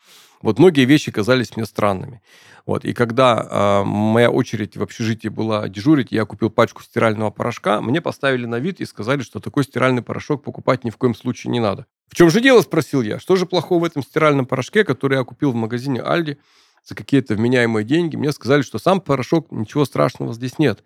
Вот 0.42 0.59
многие 0.59 0.87
вещи 0.87 1.12
казались 1.12 1.57
мне 1.57 1.66
странными. 1.66 2.22
Вот. 2.66 2.85
И 2.85 2.92
когда 2.92 3.83
э, 3.83 3.85
моя 3.85 4.31
очередь 4.31 4.76
в 4.76 4.83
общежитии 4.83 5.29
была 5.29 5.68
дежурить, 5.68 6.12
я 6.12 6.24
купил 6.24 6.50
пачку 6.50 6.83
стирального 6.83 7.31
порошка, 7.31 7.81
мне 7.81 8.00
поставили 8.00 8.46
на 8.46 8.59
вид 8.59 8.81
и 8.81 8.87
сказали, 8.87 9.22
что 9.22 9.40
такой 9.40 9.64
стиральный 9.64 10.03
порошок 10.03 10.42
покупать 10.42 10.85
ни 10.85 10.90
в 10.90 10.96
коем 10.96 11.14
случае 11.14 11.50
не 11.50 11.61
надо. 11.61 11.87
В 12.09 12.14
чем 12.14 12.31
же 12.31 12.40
дело, 12.40 12.62
спросил 12.62 13.03
я. 13.03 13.18
Что 13.18 13.37
же 13.37 13.46
плохого 13.46 13.81
в 13.81 13.85
этом 13.85 14.03
стиральном 14.03 14.46
порошке, 14.46 14.85
который 14.85 15.18
я 15.18 15.24
купил 15.24 15.53
в 15.53 15.57
магазине 15.57 16.00
Альди 16.03 16.38
за 16.85 16.94
какие-то 16.94 17.35
вменяемые 17.35 17.85
деньги? 17.85 18.16
Мне 18.16 18.33
сказали, 18.33 18.62
что 18.62 18.79
сам 18.79 19.00
порошок, 19.00 19.50
ничего 19.50 19.85
страшного 19.85 20.33
здесь 20.33 20.59
нет. 20.59 20.83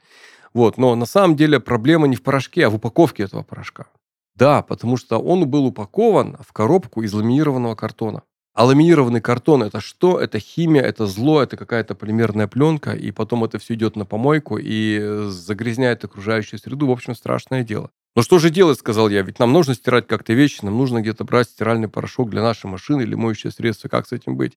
Вот. 0.53 0.79
Но 0.79 0.95
на 0.97 1.07
самом 1.07 1.37
деле 1.37 1.61
проблема 1.61 2.09
не 2.09 2.17
в 2.17 2.23
порошке, 2.23 2.67
а 2.67 2.71
в 2.71 2.75
упаковке 2.75 3.23
этого 3.23 3.43
порошка. 3.43 3.87
Да, 4.35 4.62
потому 4.62 4.97
что 4.97 5.19
он 5.19 5.49
был 5.49 5.64
упакован 5.67 6.38
в 6.47 6.53
коробку 6.53 7.03
из 7.03 7.12
ламинированного 7.12 7.77
картона. 7.77 8.23
А 8.55 8.64
ламинированный 8.64 9.21
картон 9.21 9.64
это 9.64 9.81
что? 9.81 10.21
Это 10.21 10.38
химия, 10.38 10.83
это 10.83 11.07
зло, 11.07 11.43
это 11.43 11.57
какая-то 11.57 11.97
полимерная 11.97 12.47
пленка, 12.47 12.93
и 12.93 13.11
потом 13.11 13.43
это 13.43 13.59
все 13.59 13.75
идет 13.75 13.97
на 13.97 14.07
помойку 14.07 14.59
и 14.62 15.27
загрязняет 15.29 16.05
окружающую 16.05 16.61
среду. 16.61 16.87
В 16.87 16.93
общем, 16.93 17.17
страшное 17.17 17.64
дело. 17.64 17.90
Но 18.14 18.23
что 18.23 18.38
же 18.38 18.51
делать, 18.51 18.79
сказал 18.79 19.09
я, 19.09 19.23
ведь 19.23 19.40
нам 19.40 19.53
нужно 19.53 19.75
стирать 19.75 20.07
как-то 20.07 20.35
вещи, 20.35 20.61
нам 20.62 20.79
нужно 20.79 21.01
где-то 21.01 21.25
брать 21.25 21.49
стиральный 21.49 21.88
порошок 21.88 22.31
для 22.31 22.43
нашей 22.43 22.67
машины 22.67 23.03
или 23.03 23.17
моющее 23.17 23.51
средство, 23.51 23.88
как 23.88 24.07
с 24.07 24.12
этим 24.12 24.37
быть? 24.37 24.53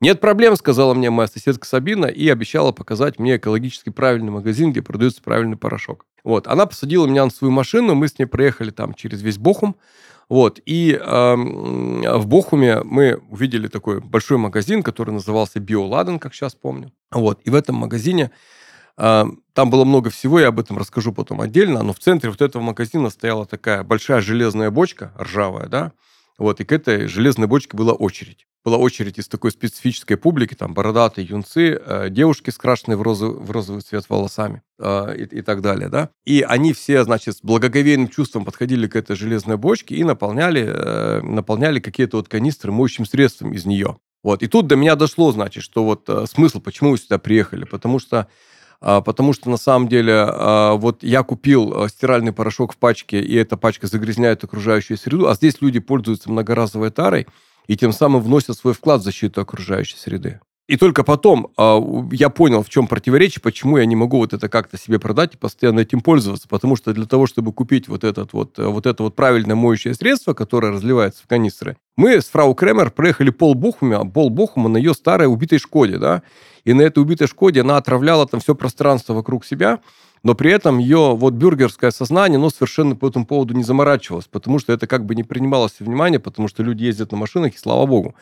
Нет 0.00 0.20
проблем, 0.20 0.54
сказала 0.54 0.94
мне 0.94 1.10
моя 1.10 1.26
соседка 1.26 1.66
Сабина 1.66 2.06
и 2.06 2.28
обещала 2.28 2.70
показать 2.70 3.18
мне 3.18 3.36
экологически 3.36 3.90
правильный 3.90 4.30
магазин, 4.30 4.70
где 4.70 4.80
продается 4.80 5.22
правильный 5.22 5.56
порошок. 5.56 6.06
Вот, 6.22 6.46
она 6.46 6.66
посадила 6.66 7.06
меня 7.06 7.24
на 7.24 7.30
свою 7.30 7.50
машину, 7.50 7.96
мы 7.96 8.06
с 8.06 8.18
ней 8.18 8.26
проехали 8.26 8.70
там 8.70 8.94
через 8.94 9.22
весь 9.22 9.38
Бохум, 9.38 9.74
вот, 10.30 10.60
и 10.64 10.92
э, 10.92 11.34
в 11.34 12.26
Бохуме 12.26 12.82
мы 12.84 13.20
увидели 13.28 13.66
такой 13.66 14.00
большой 14.00 14.38
магазин, 14.38 14.84
который 14.84 15.10
назывался 15.10 15.58
Биоладен, 15.58 16.20
как 16.20 16.34
сейчас 16.34 16.54
помню. 16.54 16.92
Вот, 17.10 17.40
и 17.44 17.50
в 17.50 17.54
этом 17.56 17.74
магазине 17.74 18.30
а, 18.96 19.26
там 19.54 19.70
было 19.70 19.84
много 19.84 20.08
всего, 20.10 20.38
я 20.38 20.48
об 20.48 20.60
этом 20.60 20.78
расскажу 20.78 21.12
потом 21.12 21.40
отдельно, 21.40 21.82
но 21.82 21.92
в 21.92 21.98
центре 21.98 22.30
вот 22.30 22.42
этого 22.42 22.62
магазина 22.62 23.10
стояла 23.10 23.44
такая 23.44 23.82
большая 23.82 24.20
железная 24.20 24.70
бочка, 24.70 25.12
ржавая, 25.18 25.66
да, 25.66 25.92
вот, 26.38 26.60
и 26.60 26.64
к 26.64 26.70
этой 26.70 27.08
железной 27.08 27.48
бочке 27.48 27.76
была 27.76 27.92
очередь. 27.92 28.46
Была 28.64 28.76
очередь 28.76 29.18
из 29.18 29.26
такой 29.26 29.52
специфической 29.52 30.16
публики, 30.16 30.54
там, 30.54 30.74
бородатые 30.74 31.26
юнцы, 31.26 31.80
э, 31.82 32.10
девушки, 32.10 32.50
скрашенные 32.50 32.96
в 32.96 33.02
розовый, 33.02 33.40
в 33.42 33.50
розовый 33.50 33.80
цвет 33.80 34.04
волосами 34.08 34.62
э, 34.78 35.16
и, 35.16 35.38
и 35.38 35.42
так 35.42 35.62
далее, 35.62 35.88
да. 35.88 36.10
И 36.26 36.42
они 36.42 36.74
все, 36.74 37.02
значит, 37.04 37.38
с 37.38 37.42
благоговейным 37.42 38.08
чувством 38.08 38.44
подходили 38.44 38.86
к 38.86 38.96
этой 38.96 39.16
железной 39.16 39.56
бочке 39.56 39.94
и 39.94 40.04
наполняли, 40.04 40.62
э, 40.66 41.22
наполняли 41.22 41.80
какие-то 41.80 42.18
вот 42.18 42.28
канистры 42.28 42.70
моющим 42.70 43.06
средством 43.06 43.52
из 43.52 43.64
нее. 43.64 43.96
Вот, 44.22 44.42
и 44.42 44.46
тут 44.46 44.66
до 44.66 44.76
меня 44.76 44.96
дошло, 44.96 45.32
значит, 45.32 45.64
что 45.64 45.84
вот 45.84 46.08
э, 46.08 46.26
смысл, 46.26 46.60
почему 46.60 46.90
вы 46.90 46.98
сюда 46.98 47.18
приехали, 47.18 47.64
потому 47.64 47.98
что 47.98 48.28
а, 48.82 49.02
потому 49.02 49.32
что 49.34 49.50
на 49.50 49.58
самом 49.58 49.88
деле 49.88 50.14
а, 50.16 50.74
вот 50.74 51.02
я 51.02 51.22
купил 51.22 51.74
а, 51.74 51.88
стиральный 51.88 52.32
порошок 52.32 52.72
в 52.72 52.76
пачке, 52.78 53.20
и 53.20 53.34
эта 53.34 53.56
пачка 53.56 53.86
загрязняет 53.86 54.42
окружающую 54.42 54.96
среду, 54.96 55.28
а 55.28 55.34
здесь 55.34 55.60
люди 55.60 55.80
пользуются 55.80 56.30
многоразовой 56.30 56.90
тарой 56.90 57.26
и 57.70 57.76
тем 57.76 57.92
самым 57.92 58.20
вносят 58.20 58.58
свой 58.58 58.74
вклад 58.74 59.00
в 59.00 59.04
защиту 59.04 59.40
окружающей 59.40 59.96
среды. 59.96 60.40
И 60.66 60.76
только 60.76 61.04
потом 61.04 61.52
э, 61.56 61.80
я 62.10 62.28
понял, 62.28 62.64
в 62.64 62.68
чем 62.68 62.88
противоречие, 62.88 63.40
почему 63.40 63.78
я 63.78 63.86
не 63.86 63.94
могу 63.94 64.16
вот 64.16 64.32
это 64.32 64.48
как-то 64.48 64.76
себе 64.76 64.98
продать 64.98 65.34
и 65.34 65.36
постоянно 65.36 65.78
этим 65.78 66.00
пользоваться. 66.00 66.48
Потому 66.48 66.74
что 66.74 66.92
для 66.92 67.06
того, 67.06 67.28
чтобы 67.28 67.52
купить 67.52 67.86
вот, 67.86 68.02
этот 68.02 68.32
вот, 68.32 68.58
э, 68.58 68.66
вот 68.66 68.86
это 68.86 69.04
вот 69.04 69.14
правильное 69.14 69.54
моющее 69.54 69.94
средство, 69.94 70.34
которое 70.34 70.72
разливается 70.72 71.22
в 71.22 71.28
канистры, 71.28 71.76
мы 71.96 72.20
с 72.20 72.24
фрау 72.24 72.54
Кремер 72.54 72.90
проехали 72.90 73.30
пол 73.30 73.54
Бохума, 73.54 74.04
пол 74.04 74.30
Бохума 74.30 74.68
на 74.68 74.78
ее 74.78 74.92
старой 74.92 75.28
убитой 75.28 75.60
Шкоде, 75.60 75.98
да, 75.98 76.22
и 76.64 76.72
на 76.72 76.82
этой 76.82 76.98
убитой 76.98 77.28
Шкоде 77.28 77.60
она 77.60 77.76
отравляла 77.76 78.26
там 78.26 78.40
все 78.40 78.56
пространство 78.56 79.14
вокруг 79.14 79.44
себя, 79.44 79.78
но 80.22 80.34
при 80.34 80.52
этом 80.52 80.78
ее 80.78 81.14
вот 81.16 81.34
бюргерское 81.34 81.90
сознание, 81.90 82.36
оно 82.36 82.50
совершенно 82.50 82.94
по 82.94 83.08
этому 83.08 83.26
поводу 83.26 83.54
не 83.54 83.62
заморачивалось, 83.62 84.26
потому 84.26 84.58
что 84.58 84.72
это 84.72 84.86
как 84.86 85.06
бы 85.06 85.14
не 85.14 85.22
принималось 85.22 85.72
в 85.72 85.80
внимание, 85.80 86.20
потому 86.20 86.48
что 86.48 86.62
люди 86.62 86.84
ездят 86.84 87.12
на 87.12 87.18
машинах, 87.18 87.54
и 87.54 87.58
слава 87.58 87.86
богу. 87.86 88.14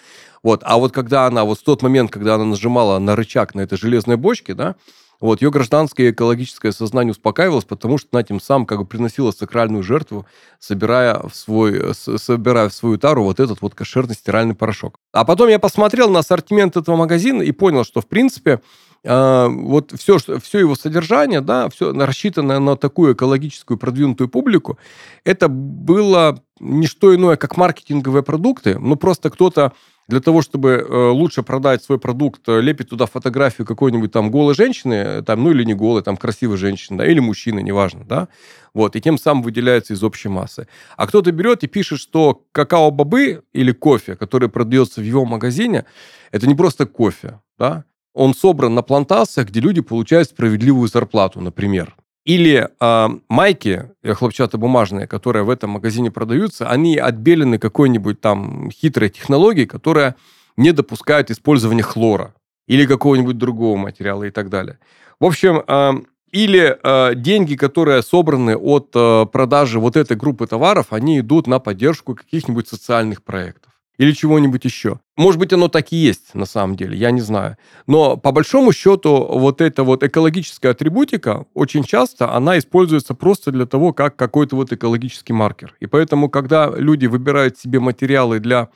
Вот. 0.43 0.63
А 0.65 0.79
вот 0.79 0.93
когда 0.93 1.27
она, 1.27 1.45
вот 1.45 1.59
в 1.59 1.65
тот 1.65 1.83
момент, 1.83 2.11
когда 2.11 2.37
она 2.37 2.45
нажимала 2.45 2.99
на 2.99 3.17
рычаг 3.17 3.55
на 3.55 3.63
этой 3.63 3.77
железной 3.77 4.17
бочке, 4.17 4.55
да, 4.55 4.77
вот, 5.21 5.43
ее 5.43 5.51
гражданское 5.51 6.09
и 6.09 6.11
экологическое 6.13 6.71
сознание 6.71 7.11
успокаивалось, 7.11 7.65
потому 7.65 7.99
что 7.99 8.09
она 8.13 8.23
тем 8.23 8.41
самым 8.41 8.67
как 8.67 8.79
бы 8.79 8.87
приносила 8.87 9.33
сакральную 9.33 9.83
жертву, 9.83 10.27
собирая 10.61 11.21
в, 11.27 11.35
свой, 11.35 11.93
собирая 11.95 12.69
в 12.69 12.75
свою 12.75 12.99
тару 12.99 13.25
вот 13.25 13.41
этот 13.41 13.61
вот 13.61 13.75
кошерный 13.75 14.15
стиральный 14.15 14.55
порошок. 14.55 15.01
А 15.13 15.25
потом 15.25 15.49
я 15.49 15.59
посмотрел 15.59 16.09
на 16.09 16.21
ассортимент 16.21 16.77
этого 16.77 16.95
магазина 16.95 17.43
и 17.43 17.51
понял, 17.51 17.85
что, 17.85 18.01
в 18.01 18.07
принципе, 18.07 18.61
вот 19.09 19.93
все, 19.99 20.19
все 20.19 20.59
его 20.59 20.75
содержание, 20.75 21.41
да, 21.41 21.69
все 21.71 21.93
рассчитанное 21.93 22.59
на 22.59 22.77
такую 22.77 23.15
экологическую 23.15 23.79
продвинутую 23.79 24.29
публику, 24.29 24.79
это 25.25 25.49
было 25.49 26.43
не 26.61 26.87
что 26.87 27.15
иное, 27.15 27.37
как 27.37 27.57
маркетинговые 27.57 28.23
продукты, 28.23 28.79
ну, 28.79 28.97
просто 28.97 29.31
кто-то 29.31 29.73
для 30.09 30.21
того, 30.21 30.41
чтобы 30.41 30.71
э, 30.71 31.09
лучше 31.11 31.43
продать 31.43 31.83
свой 31.83 31.99
продукт, 31.99 32.41
э, 32.49 32.61
лепит 32.63 32.89
туда 32.89 33.05
фотографию 33.05 33.67
какой-нибудь 33.67 34.11
там 34.11 34.31
голой 34.31 34.55
женщины, 34.55 35.23
там, 35.23 35.45
ну 35.45 35.51
или 35.51 35.65
не 35.65 35.75
голой, 35.75 36.03
там 36.03 36.17
красивой 36.17 36.57
женщины, 36.57 36.97
да, 36.97 37.07
или 37.07 37.21
мужчины, 37.21 37.61
неважно, 37.61 38.05
да, 38.05 38.29
вот, 38.73 38.97
и 38.97 39.01
тем 39.03 39.19
самым 39.19 39.43
выделяется 39.43 39.93
из 39.93 40.03
общей 40.03 40.31
массы. 40.31 40.67
А 40.97 41.07
кто-то 41.07 41.31
берет 41.31 41.63
и 41.63 41.67
пишет, 41.67 42.01
что 42.01 42.43
какао-бобы 42.53 43.43
или 43.53 43.73
кофе, 43.73 44.17
который 44.17 44.49
продается 44.49 45.01
в 45.03 45.05
его 45.05 45.27
магазине, 45.27 45.85
это 46.33 46.47
не 46.47 46.55
просто 46.55 46.87
кофе, 46.87 47.41
да, 47.59 47.85
он 48.15 48.35
собран 48.35 48.75
на 48.75 48.83
плантациях, 48.83 49.49
где 49.49 49.61
люди 49.61 49.81
получают 49.81 50.29
справедливую 50.29 50.89
зарплату, 50.89 51.41
например. 51.41 51.95
Или 52.25 52.69
э, 52.69 53.09
майки 53.29 53.91
хлопчатобумажные, 54.05 55.07
которые 55.07 55.45
в 55.45 55.51
этом 55.51 55.71
магазине 55.71 56.11
продаются, 56.11 56.69
они 56.69 56.99
отбелены 56.99 57.59
какой-нибудь 57.59 58.21
там 58.21 58.71
хитрой 58.71 59.09
технологией, 59.09 59.67
которая 59.67 60.17
не 60.57 60.73
допускает 60.73 61.31
использования 61.31 61.83
хлора 61.83 62.35
или 62.67 62.85
какого-нибудь 62.85 63.39
другого 63.39 63.77
материала 63.77 64.25
и 64.25 64.31
так 64.31 64.51
далее. 64.51 64.79
В 65.21 65.25
общем, 65.25 65.63
э, 65.67 65.93
или 66.31 66.79
э, 66.83 67.15
деньги, 67.15 67.55
которые 67.55 68.03
собраны 68.03 68.57
от 68.57 68.91
э, 68.95 69.27
продажи 69.33 69.81
вот 69.81 69.97
этой 69.97 70.17
группы 70.17 70.47
товаров, 70.47 70.89
они 70.91 71.21
идут 71.21 71.47
на 71.47 71.59
поддержку 71.59 72.15
каких-нибудь 72.15 72.69
социальных 72.69 73.23
проектов 73.23 73.68
или 73.99 74.13
чего-нибудь 74.13 74.65
еще. 74.65 75.01
Может 75.17 75.41
быть, 75.41 75.53
оно 75.53 75.69
так 75.69 75.93
и 75.93 75.97
есть 75.97 76.35
на 76.35 76.47
самом 76.47 76.77
деле, 76.77 76.97
я 76.97 77.11
не 77.11 77.21
знаю. 77.21 77.57
Но 77.87 78.17
по 78.17 78.31
большому 78.31 78.73
счету 78.73 79.27
вот 79.29 79.61
эта 79.61 79.83
вот 79.83 80.05
экологическая 80.05 80.71
атрибутика 80.71 81.47
очень 81.53 81.83
часто 81.83 82.33
она 82.33 82.59
используется 82.59 83.15
просто 83.15 83.51
для 83.51 83.67
того, 83.67 83.93
как 83.93 84.17
какой-то 84.17 84.55
вот 84.57 84.73
экологический 84.73 85.33
маркер. 85.33 85.75
И 85.81 85.87
поэтому, 85.87 86.31
когда 86.31 86.71
люди 86.71 87.07
выбирают 87.07 87.59
себе 87.59 87.81
материалы 87.81 88.39
для, 88.39 88.69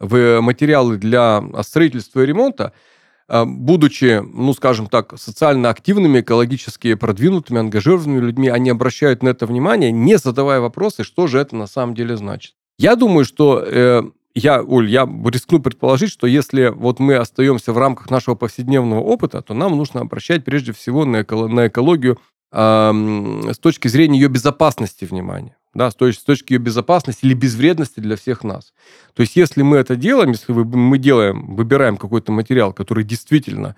материалы 0.00 0.96
для 0.96 1.42
строительства 1.62 2.22
и 2.22 2.26
ремонта, 2.26 2.72
э, 3.28 3.44
будучи, 3.44 4.22
ну, 4.24 4.52
скажем 4.54 4.88
так, 4.88 5.16
социально 5.16 5.70
активными, 5.70 6.20
экологически 6.20 6.94
продвинутыми, 6.94 7.60
ангажированными 7.60 8.26
людьми, 8.26 8.48
они 8.48 8.70
обращают 8.70 9.22
на 9.22 9.28
это 9.28 9.46
внимание, 9.46 9.92
не 9.92 10.18
задавая 10.18 10.58
вопросы, 10.58 11.04
что 11.04 11.28
же 11.28 11.38
это 11.38 11.54
на 11.54 11.68
самом 11.68 11.94
деле 11.94 12.16
значит. 12.16 12.54
Я 12.76 12.96
думаю, 12.96 13.24
что 13.24 13.62
э, 13.64 14.02
я, 14.34 14.62
Оль, 14.62 14.90
я 14.90 15.08
рискну 15.26 15.60
предположить, 15.60 16.10
что 16.10 16.26
если 16.26 16.68
вот 16.68 16.98
мы 16.98 17.16
остаемся 17.16 17.72
в 17.72 17.78
рамках 17.78 18.10
нашего 18.10 18.34
повседневного 18.34 19.00
опыта, 19.00 19.42
то 19.42 19.54
нам 19.54 19.76
нужно 19.76 20.00
обращать 20.00 20.44
прежде 20.44 20.72
всего 20.72 21.04
на, 21.04 21.22
эко, 21.22 21.46
на 21.46 21.68
экологию 21.68 22.18
э, 22.50 22.92
с 23.52 23.58
точки 23.58 23.88
зрения 23.88 24.18
ее 24.18 24.28
безопасности 24.28 25.04
внимания. 25.04 25.56
да, 25.74 25.90
с 25.90 25.94
точки 25.94 26.52
ее 26.52 26.58
безопасности 26.58 27.24
или 27.24 27.34
безвредности 27.34 28.00
для 28.00 28.16
всех 28.16 28.44
нас. 28.44 28.72
То 29.14 29.22
есть 29.22 29.36
если 29.36 29.62
мы 29.62 29.76
это 29.76 29.96
делаем, 29.96 30.30
если 30.30 30.52
мы 30.52 30.98
делаем, 30.98 31.54
выбираем 31.54 31.96
какой-то 31.96 32.32
материал, 32.32 32.72
который 32.72 33.04
действительно 33.04 33.74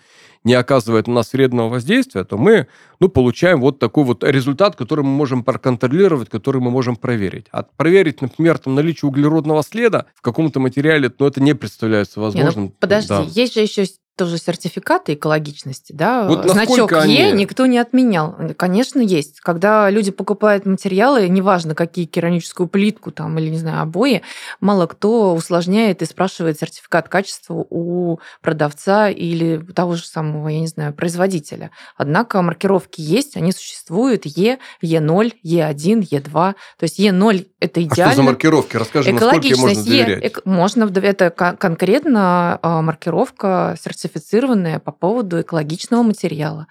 не 0.46 0.54
оказывает 0.54 1.08
на 1.08 1.14
нас 1.14 1.32
вредного 1.32 1.68
воздействия, 1.68 2.22
то 2.22 2.38
мы 2.38 2.68
ну, 3.00 3.08
получаем 3.08 3.60
вот 3.60 3.80
такой 3.80 4.04
вот 4.04 4.22
результат, 4.22 4.76
который 4.76 5.04
мы 5.04 5.10
можем 5.10 5.42
проконтролировать, 5.42 6.28
который 6.28 6.60
мы 6.60 6.70
можем 6.70 6.94
проверить. 6.94 7.46
А 7.50 7.64
проверить, 7.64 8.22
например, 8.22 8.58
там, 8.58 8.76
наличие 8.76 9.08
углеродного 9.08 9.64
следа 9.64 10.06
в 10.14 10.22
каком-то 10.22 10.60
материале, 10.60 11.12
ну, 11.18 11.26
это 11.26 11.42
не 11.42 11.54
представляется 11.54 12.20
возможным. 12.20 12.64
Не, 12.64 12.70
ну, 12.70 12.76
подожди, 12.78 13.08
да. 13.08 13.24
есть 13.28 13.54
же 13.54 13.60
еще 13.60 13.86
тоже 14.16 14.38
сертификаты 14.38 15.14
экологичности, 15.14 15.92
да, 15.92 16.26
вот 16.26 16.48
значок 16.48 16.90
Е 16.92 16.98
они... 16.98 17.32
никто 17.32 17.66
не 17.66 17.78
отменял. 17.78 18.34
Конечно, 18.56 19.00
есть. 19.00 19.40
Когда 19.40 19.90
люди 19.90 20.10
покупают 20.10 20.64
материалы, 20.64 21.28
неважно, 21.28 21.74
какие 21.74 22.06
керамическую 22.06 22.66
плитку 22.66 23.10
там 23.10 23.38
или, 23.38 23.50
не 23.50 23.58
знаю, 23.58 23.82
обои, 23.82 24.22
мало 24.60 24.86
кто 24.86 25.34
усложняет 25.34 26.00
и 26.00 26.06
спрашивает 26.06 26.58
сертификат 26.58 27.08
качества 27.08 27.66
у 27.68 28.18
продавца 28.40 29.10
или 29.10 29.58
того 29.74 29.96
же 29.96 30.06
самого, 30.06 30.35
я 30.48 30.60
не 30.60 30.66
знаю, 30.66 30.94
производителя. 30.94 31.70
Однако 31.96 32.40
маркировки 32.42 33.00
есть, 33.00 33.36
они 33.36 33.52
существуют 33.52 34.26
Е, 34.26 34.58
Е0, 34.82 35.32
Е1, 35.44 36.08
Е2. 36.10 36.32
То 36.32 36.54
есть 36.82 37.00
Е0 37.00 37.46
это 37.60 37.82
идеально. 37.82 38.04
А 38.04 38.12
что 38.12 38.16
за 38.16 38.22
маркировки? 38.22 38.76
Расскажи, 38.76 39.12
насколько 39.12 39.56
можно 39.58 39.84
доверять? 39.84 40.24
Е, 40.24 40.32
можно, 40.44 40.84
это 40.84 41.30
конкретно 41.30 42.58
а, 42.62 42.82
маркировка 42.82 43.76
сертификата 43.82 44.06
сертифицированные 44.06 44.78
по 44.78 44.92
поводу 44.92 45.40
экологичного 45.40 46.02
материала. 46.02 46.66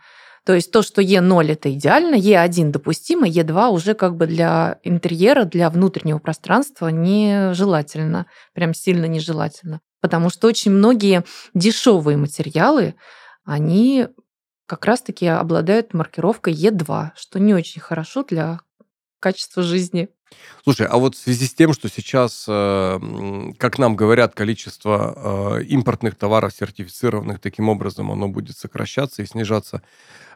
То 0.46 0.54
есть 0.54 0.72
то, 0.72 0.84
что 0.84 1.02
Е0 1.02 1.52
это 1.52 1.74
идеально, 1.74 2.16
Е1 2.16 2.70
допустимо, 2.70 3.28
Е2 3.28 3.70
уже 3.70 3.96
как 3.96 4.16
бы 4.16 4.28
для 4.28 4.78
интерьера, 4.84 5.46
для 5.46 5.70
внутреннего 5.72 6.20
пространства 6.20 6.90
нежелательно, 6.90 8.28
прям 8.54 8.74
сильно 8.76 9.06
нежелательно. 9.06 9.80
Потому 10.02 10.30
что 10.30 10.48
очень 10.48 10.72
многие 10.72 11.24
дешевые 11.56 12.18
материалы, 12.18 12.94
они 13.46 14.08
как 14.66 14.86
раз-таки 14.86 15.28
обладают 15.28 15.94
маркировкой 15.94 16.54
Е2, 16.54 17.12
что 17.16 17.40
не 17.40 17.54
очень 17.54 17.82
хорошо 17.82 18.24
для 18.24 18.60
качества 19.20 19.64
жизни. 19.64 20.10
Слушай, 20.64 20.88
а 20.88 20.98
вот 20.98 21.16
в 21.16 21.20
связи 21.20 21.46
с 21.46 21.54
тем, 21.54 21.72
что 21.74 21.88
сейчас, 21.88 22.46
э, 22.48 23.00
как 23.58 23.78
нам 23.78 23.96
говорят, 23.96 24.34
количество 24.34 25.58
э, 25.60 25.64
импортных 25.66 26.16
товаров 26.16 26.54
сертифицированных 26.54 27.40
таким 27.40 27.70
образом, 27.70 28.12
оно 28.12 28.28
будет 28.28 28.58
сокращаться 28.58 29.22
и 29.22 29.26
снижаться, 29.26 29.84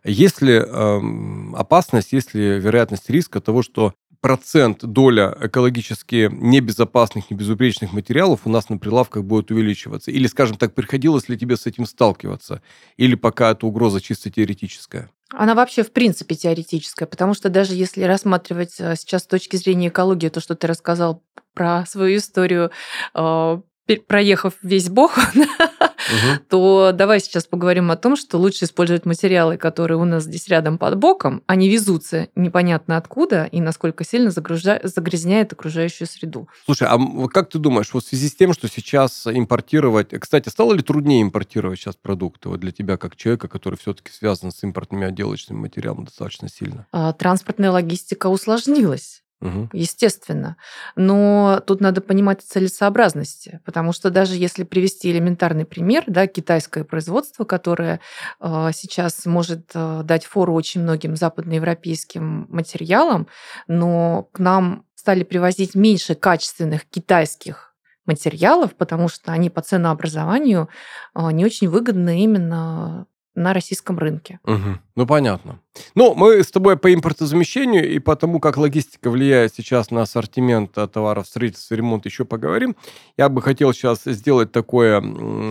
есть 0.03 0.41
ли 0.41 0.53
эм, 0.53 1.55
опасность, 1.55 2.13
есть 2.13 2.33
ли 2.33 2.59
вероятность 2.59 3.09
риска 3.09 3.41
того, 3.41 3.63
что 3.63 3.93
процент, 4.21 4.83
доля 4.83 5.35
экологически 5.41 6.29
небезопасных, 6.31 7.31
небезупречных 7.31 7.93
материалов 7.93 8.41
у 8.45 8.49
нас 8.49 8.69
на 8.69 8.77
прилавках 8.77 9.23
будет 9.23 9.51
увеличиваться? 9.51 10.11
Или, 10.11 10.27
скажем 10.27 10.57
так, 10.57 10.73
приходилось 10.73 11.29
ли 11.29 11.37
тебе 11.37 11.57
с 11.57 11.65
этим 11.65 11.85
сталкиваться? 11.85 12.61
Или 12.97 13.15
пока 13.15 13.51
эта 13.51 13.65
угроза 13.65 14.01
чисто 14.01 14.29
теоретическая? 14.29 15.09
Она 15.31 15.53
вообще 15.53 15.83
в 15.83 15.91
принципе 15.91 16.35
теоретическая, 16.35 17.05
потому 17.05 17.33
что 17.33 17.49
даже 17.49 17.75
если 17.75 18.03
рассматривать 18.03 18.75
э, 18.79 18.95
сейчас 18.95 19.23
с 19.23 19.27
точки 19.27 19.57
зрения 19.57 19.89
экологии 19.89 20.29
то, 20.29 20.39
что 20.39 20.55
ты 20.55 20.65
рассказал 20.65 21.23
про 21.53 21.85
свою 21.85 22.17
историю, 22.17 22.71
э, 23.13 23.61
проехав 23.97 24.53
весь 24.61 24.89
бог, 24.89 25.17
угу. 26.09 26.39
то 26.49 26.91
давай 26.93 27.19
сейчас 27.19 27.45
поговорим 27.45 27.91
о 27.91 27.95
том, 27.95 28.15
что 28.15 28.37
лучше 28.37 28.65
использовать 28.65 29.05
материалы, 29.05 29.57
которые 29.57 29.97
у 29.97 30.05
нас 30.05 30.23
здесь 30.23 30.47
рядом 30.47 30.77
под 30.77 30.97
боком, 30.97 31.43
а 31.47 31.55
не 31.55 31.69
везутся 31.69 32.29
непонятно 32.35 32.97
откуда 32.97 33.45
и 33.45 33.61
насколько 33.61 34.03
сильно 34.03 34.31
загружа... 34.31 34.79
загрязняет 34.83 35.53
окружающую 35.53 36.07
среду. 36.07 36.47
Слушай, 36.65 36.87
а 36.89 37.27
как 37.27 37.49
ты 37.49 37.59
думаешь, 37.59 37.93
вот 37.93 38.03
в 38.03 38.07
связи 38.07 38.29
с 38.29 38.35
тем, 38.35 38.53
что 38.53 38.67
сейчас 38.67 39.27
импортировать... 39.27 40.09
Кстати, 40.19 40.49
стало 40.49 40.73
ли 40.73 40.81
труднее 40.81 41.21
импортировать 41.21 41.79
сейчас 41.79 41.95
продукты 41.95 42.49
вот 42.49 42.59
для 42.59 42.71
тебя, 42.71 42.97
как 42.97 43.15
человека, 43.15 43.47
который 43.47 43.75
все-таки 43.75 44.11
связан 44.11 44.51
с 44.51 44.63
импортными 44.63 45.07
отделочными 45.07 45.59
материалами 45.59 46.05
достаточно 46.05 46.49
сильно? 46.49 46.87
А, 46.91 47.13
транспортная 47.13 47.71
логистика 47.71 48.27
усложнилась. 48.27 49.23
Угу. 49.41 49.69
Естественно. 49.71 50.57
Но 50.95 51.61
тут 51.65 51.79
надо 51.79 52.01
понимать 52.01 52.41
целесообразности, 52.41 53.61
потому 53.63 53.93
что 53.93 54.09
даже 54.09 54.35
если 54.35 54.63
привести 54.63 55.11
элементарный 55.11 55.65
пример, 55.65 56.03
да, 56.07 56.27
китайское 56.27 56.83
производство, 56.83 57.45
которое 57.45 58.01
э, 58.41 58.69
сейчас 58.73 59.25
может 59.25 59.71
э, 59.73 60.01
дать 60.03 60.25
фору 60.25 60.53
очень 60.53 60.81
многим 60.81 61.15
западноевропейским 61.15 62.47
материалам, 62.49 63.27
но 63.67 64.23
к 64.33 64.39
нам 64.39 64.83
стали 64.95 65.23
привозить 65.23 65.73
меньше 65.73 66.15
качественных 66.15 66.85
китайских 66.85 67.73
материалов, 68.05 68.75
потому 68.75 69.07
что 69.07 69.31
они 69.31 69.49
по 69.49 69.61
ценообразованию 69.61 70.67
э, 71.15 71.31
не 71.31 71.45
очень 71.45 71.69
выгодны 71.69 72.23
именно 72.23 73.05
на 73.35 73.53
российском 73.53 73.97
рынке. 73.97 74.39
Угу. 74.43 74.79
Ну, 74.95 75.07
понятно. 75.07 75.61
Ну, 75.95 76.13
мы 76.15 76.43
с 76.43 76.51
тобой 76.51 76.77
по 76.77 76.93
импортозамещению 76.93 77.89
и 77.89 77.99
по 77.99 78.15
тому, 78.15 78.39
как 78.39 78.57
логистика 78.57 79.09
влияет 79.09 79.53
сейчас 79.55 79.91
на 79.91 80.01
ассортимент 80.01 80.71
товаров 80.71 81.27
строительства 81.27 81.75
ремонта 81.75 82.09
еще 82.09 82.25
поговорим. 82.25 82.75
Я 83.17 83.29
бы 83.29 83.41
хотел 83.41 83.73
сейчас 83.73 84.01
сделать 84.05 84.51
такое, 84.51 85.01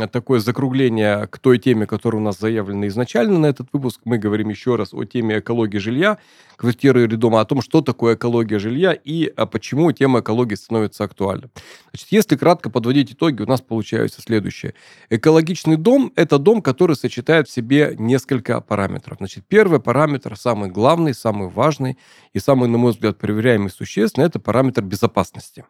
такое 0.08 0.40
закругление 0.40 1.26
к 1.26 1.38
той 1.38 1.58
теме, 1.58 1.86
которая 1.86 2.20
у 2.20 2.24
нас 2.24 2.38
заявлена 2.38 2.88
изначально 2.88 3.38
на 3.38 3.46
этот 3.46 3.68
выпуск. 3.72 4.00
Мы 4.04 4.18
говорим 4.18 4.48
еще 4.48 4.76
раз 4.76 4.92
о 4.92 5.04
теме 5.04 5.38
экологии 5.38 5.78
жилья, 5.78 6.18
квартиры 6.56 7.04
или 7.04 7.14
дома, 7.14 7.40
о 7.40 7.44
том, 7.44 7.62
что 7.62 7.80
такое 7.80 8.16
экология 8.16 8.58
жилья 8.58 8.92
и 8.92 9.32
а 9.36 9.46
почему 9.46 9.92
тема 9.92 10.20
экологии 10.20 10.56
становится 10.56 11.04
актуальной. 11.04 11.48
Значит, 11.92 12.08
если 12.10 12.36
кратко 12.36 12.70
подводить 12.70 13.12
итоги, 13.12 13.42
у 13.42 13.46
нас 13.46 13.60
получается 13.60 14.20
следующее. 14.20 14.74
Экологичный 15.10 15.76
дом– 15.76 16.12
это 16.16 16.38
дом, 16.38 16.62
который 16.62 16.96
сочетает 16.96 17.48
в 17.48 17.52
себе 17.52 17.94
несколько 17.98 18.60
параметров. 18.60 19.18
Значит, 19.18 19.44
первый 19.46 19.80
параметр, 19.80 20.17
самый 20.36 20.70
главный, 20.70 21.14
самый 21.14 21.48
важный 21.48 21.98
и 22.32 22.38
самый, 22.38 22.68
на 22.68 22.78
мой 22.78 22.92
взгляд, 22.92 23.18
проверяемый 23.18 23.70
существенно, 23.70 24.24
это 24.24 24.38
параметр 24.38 24.82
безопасности. 24.82 25.64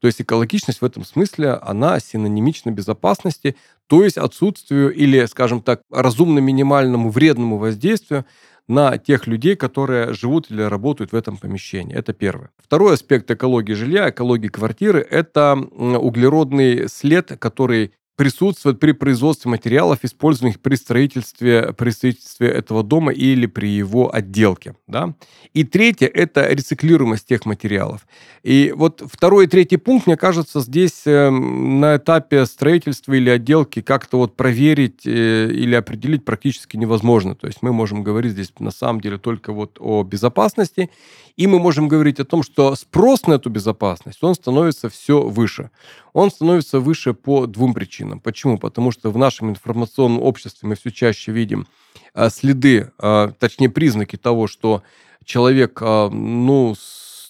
То 0.00 0.06
есть 0.06 0.20
экологичность 0.20 0.80
в 0.80 0.84
этом 0.84 1.04
смысле, 1.04 1.52
она 1.52 2.00
синонимична 2.00 2.70
безопасности, 2.70 3.56
то 3.86 4.04
есть 4.04 4.18
отсутствию 4.18 4.92
или, 4.92 5.24
скажем 5.26 5.62
так, 5.62 5.82
разумно-минимальному 5.90 7.10
вредному 7.10 7.58
воздействию 7.58 8.24
на 8.68 8.96
тех 8.98 9.26
людей, 9.26 9.56
которые 9.56 10.12
живут 10.12 10.50
или 10.50 10.62
работают 10.62 11.12
в 11.12 11.16
этом 11.16 11.36
помещении. 11.36 11.94
Это 11.94 12.12
первое. 12.12 12.50
Второй 12.58 12.94
аспект 12.94 13.30
экологии 13.30 13.74
жилья, 13.74 14.10
экологии 14.10 14.48
квартиры– 14.48 15.06
это 15.10 15.54
углеродный 15.54 16.88
след, 16.88 17.36
который 17.38 17.92
присутствует 18.16 18.78
при 18.78 18.92
производстве 18.92 19.50
материалов, 19.50 20.00
используемых 20.02 20.60
при 20.60 20.74
строительстве, 20.74 21.72
при 21.72 21.90
строительстве 21.90 22.48
этого 22.48 22.82
дома 22.82 23.12
или 23.12 23.46
при 23.46 23.68
его 23.68 24.14
отделке. 24.14 24.74
Да? 24.86 25.14
И 25.54 25.64
третье– 25.64 26.06
это 26.14 26.46
рециклируемость 26.48 27.26
тех 27.26 27.46
материалов. 27.46 28.06
И 28.42 28.72
вот 28.76 29.02
второй 29.10 29.44
и 29.44 29.48
третий 29.48 29.78
пункт, 29.78 30.06
мне 30.06 30.16
кажется, 30.16 30.60
здесь 30.60 31.02
э, 31.06 31.30
на 31.30 31.96
этапе 31.96 32.44
строительства 32.44 33.14
или 33.14 33.30
отделки 33.30 33.80
как-то 33.80 34.18
вот 34.18 34.36
проверить 34.36 35.06
э, 35.06 35.50
или 35.50 35.74
определить 35.74 36.24
практически 36.24 36.76
невозможно. 36.76 37.34
То 37.34 37.46
есть 37.46 37.62
мы 37.62 37.72
можем 37.72 38.02
говорить 38.02 38.32
здесь 38.32 38.52
на 38.58 38.70
самом 38.70 39.00
деле 39.00 39.16
только 39.16 39.52
вот 39.52 39.78
о 39.80 40.02
безопасности, 40.02 40.90
и 41.36 41.46
мы 41.46 41.58
можем 41.58 41.88
говорить 41.88 42.20
о 42.20 42.24
том, 42.24 42.42
что 42.42 42.74
спрос 42.74 43.26
на 43.26 43.34
эту 43.34 43.48
безопасность, 43.48 44.22
он 44.22 44.34
становится 44.34 44.90
все 44.90 45.22
выше. 45.22 45.70
Он 46.12 46.30
становится 46.30 46.78
выше 46.78 47.14
по 47.14 47.46
двум 47.46 47.72
причинам. 47.72 48.01
Почему? 48.22 48.58
Потому 48.58 48.90
что 48.90 49.10
в 49.10 49.18
нашем 49.18 49.50
информационном 49.50 50.20
обществе 50.20 50.68
мы 50.68 50.74
все 50.74 50.90
чаще 50.90 51.32
видим 51.32 51.66
а, 52.14 52.30
следы, 52.30 52.92
а, 52.98 53.32
точнее 53.38 53.70
признаки 53.70 54.16
того, 54.16 54.46
что 54.46 54.82
человек, 55.24 55.78
а, 55.82 56.08
ну, 56.10 56.74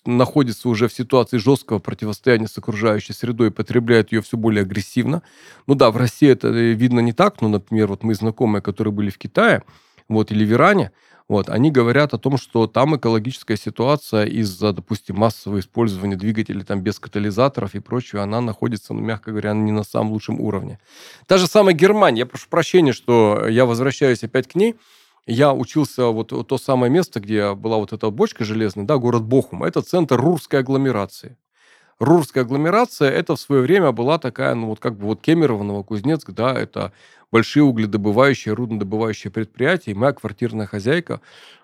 находится 0.04 0.68
уже 0.68 0.88
в 0.88 0.92
ситуации 0.92 1.36
жесткого 1.36 1.78
противостояния 1.78 2.48
с 2.48 2.58
окружающей 2.58 3.12
средой 3.12 3.48
и 3.48 3.50
потребляет 3.50 4.12
ее 4.12 4.22
все 4.22 4.36
более 4.36 4.62
агрессивно. 4.62 5.22
Ну 5.66 5.74
да, 5.74 5.90
в 5.90 5.96
России 5.96 6.28
это 6.28 6.48
э, 6.48 6.72
видно 6.72 7.00
не 7.00 7.12
так, 7.12 7.40
но, 7.40 7.48
например, 7.48 7.88
вот 7.88 8.02
мы 8.02 8.14
знакомые, 8.14 8.62
которые 8.62 8.92
были 8.92 9.10
в 9.10 9.18
Китае, 9.18 9.62
вот, 10.08 10.32
или 10.32 10.44
в 10.44 10.52
Иране, 10.52 10.90
вот, 11.32 11.48
они 11.48 11.70
говорят 11.70 12.12
о 12.12 12.18
том, 12.18 12.36
что 12.36 12.66
там 12.66 12.94
экологическая 12.94 13.56
ситуация 13.56 14.26
из-за, 14.26 14.74
допустим, 14.74 15.16
массового 15.16 15.60
использования 15.60 16.14
двигателей 16.14 16.62
там 16.62 16.82
без 16.82 16.98
катализаторов 16.98 17.74
и 17.74 17.80
прочего, 17.80 18.22
она 18.22 18.42
находится, 18.42 18.92
ну, 18.92 19.00
мягко 19.00 19.30
говоря, 19.30 19.54
не 19.54 19.72
на 19.72 19.82
самом 19.82 20.12
лучшем 20.12 20.42
уровне. 20.42 20.78
Та 21.26 21.38
же 21.38 21.46
самая 21.46 21.74
Германия, 21.74 22.20
я 22.20 22.26
прошу 22.26 22.50
прощения, 22.50 22.92
что 22.92 23.46
я 23.48 23.64
возвращаюсь 23.64 24.22
опять 24.22 24.46
к 24.46 24.54
ней, 24.54 24.74
я 25.26 25.54
учился 25.54 26.08
вот, 26.08 26.28
то 26.46 26.58
самое 26.58 26.92
место, 26.92 27.18
где 27.18 27.54
была 27.54 27.78
вот 27.78 27.94
эта 27.94 28.10
бочка 28.10 28.44
железная, 28.44 28.84
да, 28.84 28.98
город 28.98 29.22
Бохум, 29.22 29.64
это 29.64 29.80
центр 29.80 30.20
Рурской 30.20 30.60
агломерации. 30.60 31.38
Рурская 32.02 32.42
агломерация, 32.42 33.10
это 33.10 33.36
в 33.36 33.40
свое 33.40 33.62
время 33.62 33.92
была 33.92 34.18
такая, 34.18 34.56
ну 34.56 34.66
вот 34.66 34.80
как 34.80 34.96
бы 34.96 35.06
вот 35.06 35.20
Кемерово, 35.20 35.62
Новокузнецк, 35.62 36.32
да, 36.32 36.52
это 36.52 36.92
большие 37.30 37.62
угледобывающие, 37.62 38.54
руднодобывающие 38.54 39.30
предприятия. 39.30 39.92
И 39.92 39.94
моя 39.94 40.12
квартирная 40.12 40.66
хозяйка, 40.66 41.20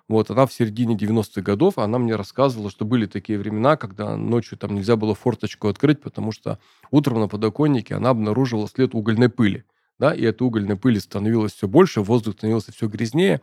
вот, 0.07 0.31
она 0.31 0.47
в 0.47 0.53
середине 0.53 0.95
90-х 0.95 1.43
годов, 1.43 1.79
она 1.79 1.99
мне 1.99 2.15
рассказывала, 2.15 2.71
что 2.71 2.85
были 2.85 3.07
такие 3.07 3.37
времена, 3.37 3.77
когда 3.77 4.17
ночью 4.17 4.57
там 4.57 4.77
нельзя 4.77 4.95
было 4.95 5.17
форточку 5.17 5.67
открыть, 5.67 6.01
потому 6.01 6.31
что 6.31 6.61
утром 6.93 7.19
на 7.19 7.27
подоконнике 7.27 7.97
она 7.97 8.11
обнаруживала 8.11 8.69
след 8.69 8.95
угольной 8.95 9.31
пыли 9.31 9.65
да, 9.99 10.15
и 10.15 10.23
эта 10.23 10.45
угольная 10.45 10.77
пыль 10.77 11.01
становилась 11.01 11.53
все 11.53 11.67
больше, 11.67 12.01
воздух 12.01 12.35
становился 12.35 12.73
все 12.73 12.87
грязнее. 12.87 13.41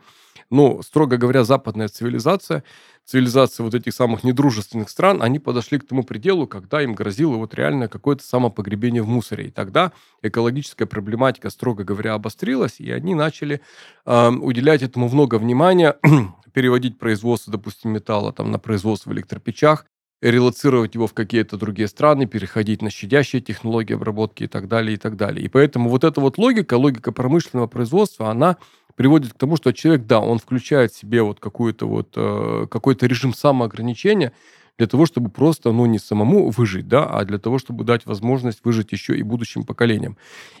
Но, 0.48 0.80
строго 0.82 1.16
говоря, 1.16 1.44
западная 1.44 1.88
цивилизация, 1.88 2.62
цивилизация 3.04 3.64
вот 3.64 3.74
этих 3.74 3.92
самых 3.92 4.22
недружественных 4.22 4.88
стран, 4.88 5.22
они 5.22 5.38
подошли 5.38 5.78
к 5.78 5.86
тому 5.86 6.04
пределу, 6.04 6.46
когда 6.46 6.82
им 6.82 6.94
грозило 6.94 7.36
вот 7.36 7.54
реально 7.54 7.88
какое-то 7.88 8.22
самопогребение 8.22 9.02
в 9.02 9.08
мусоре. 9.08 9.48
И 9.48 9.50
тогда 9.50 9.92
экологическая 10.22 10.86
проблематика, 10.86 11.50
строго 11.50 11.84
говоря, 11.84 12.14
обострилась, 12.14 12.78
и 12.78 12.90
они 12.90 13.14
начали 13.14 13.60
э, 14.04 14.28
уделять 14.28 14.82
этому 14.82 15.08
много 15.08 15.36
внимания, 15.36 15.96
переводить 16.52 16.98
производство, 16.98 17.52
допустим, 17.52 17.90
металла 17.90 18.32
там, 18.32 18.50
на 18.50 18.58
производство 18.58 19.10
в 19.10 19.12
электропечах, 19.12 19.84
релацировать 20.22 20.94
его 20.94 21.06
в 21.06 21.14
какие-то 21.14 21.56
другие 21.56 21.88
страны, 21.88 22.26
переходить 22.26 22.82
на 22.82 22.90
щадящие 22.90 23.42
технологии 23.42 23.94
обработки 23.94 24.44
и 24.44 24.46
так 24.46 24.68
далее, 24.68 24.94
и 24.94 24.96
так 24.96 25.16
далее. 25.16 25.44
И 25.44 25.48
поэтому 25.48 25.90
вот 25.90 26.04
эта 26.04 26.20
вот 26.20 26.38
логика, 26.38 26.74
логика 26.74 27.12
промышленного 27.12 27.66
производства, 27.66 28.30
она 28.30 28.56
приводит 28.94 29.34
к 29.34 29.38
тому, 29.38 29.56
что 29.56 29.72
человек, 29.72 30.06
да, 30.06 30.20
он 30.20 30.38
включает 30.38 30.92
в 30.92 30.98
себе 30.98 31.22
вот 31.22 31.38
какую-то 31.38 31.86
вот, 31.86 32.14
э, 32.16 32.66
какой-то 32.70 33.06
режим 33.06 33.34
самоограничения 33.34 34.32
для 34.78 34.86
того, 34.86 35.06
чтобы 35.06 35.30
просто, 35.30 35.72
ну, 35.72 35.86
не 35.86 35.98
самому 35.98 36.50
выжить, 36.50 36.88
да, 36.88 37.04
а 37.04 37.24
для 37.24 37.38
того, 37.38 37.58
чтобы 37.58 37.84
дать 37.84 38.06
возможность 38.06 38.60
выжить 38.64 38.92
еще 38.92 39.16
и 39.16 39.22
будущим 39.22 39.64
поколениям. 39.64 40.16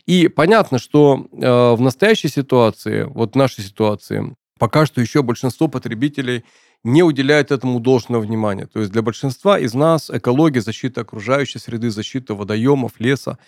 И 0.06 0.28
понятно, 0.28 0.78
что 0.78 1.26
э, 1.32 1.74
в 1.74 1.80
настоящей 1.80 2.28
ситуации, 2.28 3.04
вот 3.04 3.32
в 3.32 3.36
нашей 3.36 3.64
ситуации, 3.64 4.34
пока 4.58 4.86
что 4.86 5.00
еще 5.00 5.22
большинство 5.22 5.68
потребителей 5.68 6.44
не 6.86 7.02
уделяют 7.02 7.50
этому 7.50 7.80
должного 7.80 8.22
внимания. 8.22 8.66
То 8.66 8.78
есть 8.78 8.92
для 8.92 9.02
большинства 9.02 9.58
из 9.58 9.74
нас 9.74 10.08
экология, 10.08 10.60
защита 10.60 11.00
окружающей 11.00 11.58
среды, 11.58 11.90
защита 11.90 12.34
водоемов, 12.34 12.92
леса 13.00 13.38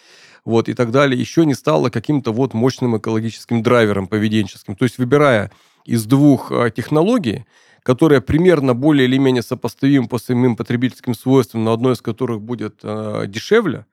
вот, 0.44 0.68
и 0.68 0.74
так 0.74 0.90
далее 0.90 1.18
еще 1.18 1.46
не 1.46 1.55
стала 1.55 1.88
каким-то 1.88 2.33
вот 2.33 2.53
мощным 2.53 2.98
экологическим 2.98 3.62
драйвером 3.62 4.09
поведенческим. 4.09 4.74
То 4.74 4.85
есть 4.85 4.98
выбирая 4.98 5.53
из 5.85 6.05
двух 6.05 6.51
а, 6.51 6.68
технологий, 6.70 7.44
которые 7.85 8.20
примерно 8.20 8.74
более 8.74 9.07
или 9.07 9.18
менее 9.18 9.42
сопоставимы 9.42 10.09
по 10.09 10.18
своим 10.18 10.57
потребительским 10.57 11.14
свойствам, 11.14 11.62
но 11.62 11.72
одной 11.72 11.92
из 11.92 12.03
которых 12.03 12.42
будет 12.42 12.81
э, 12.83 13.24
дешевле, 13.29 13.87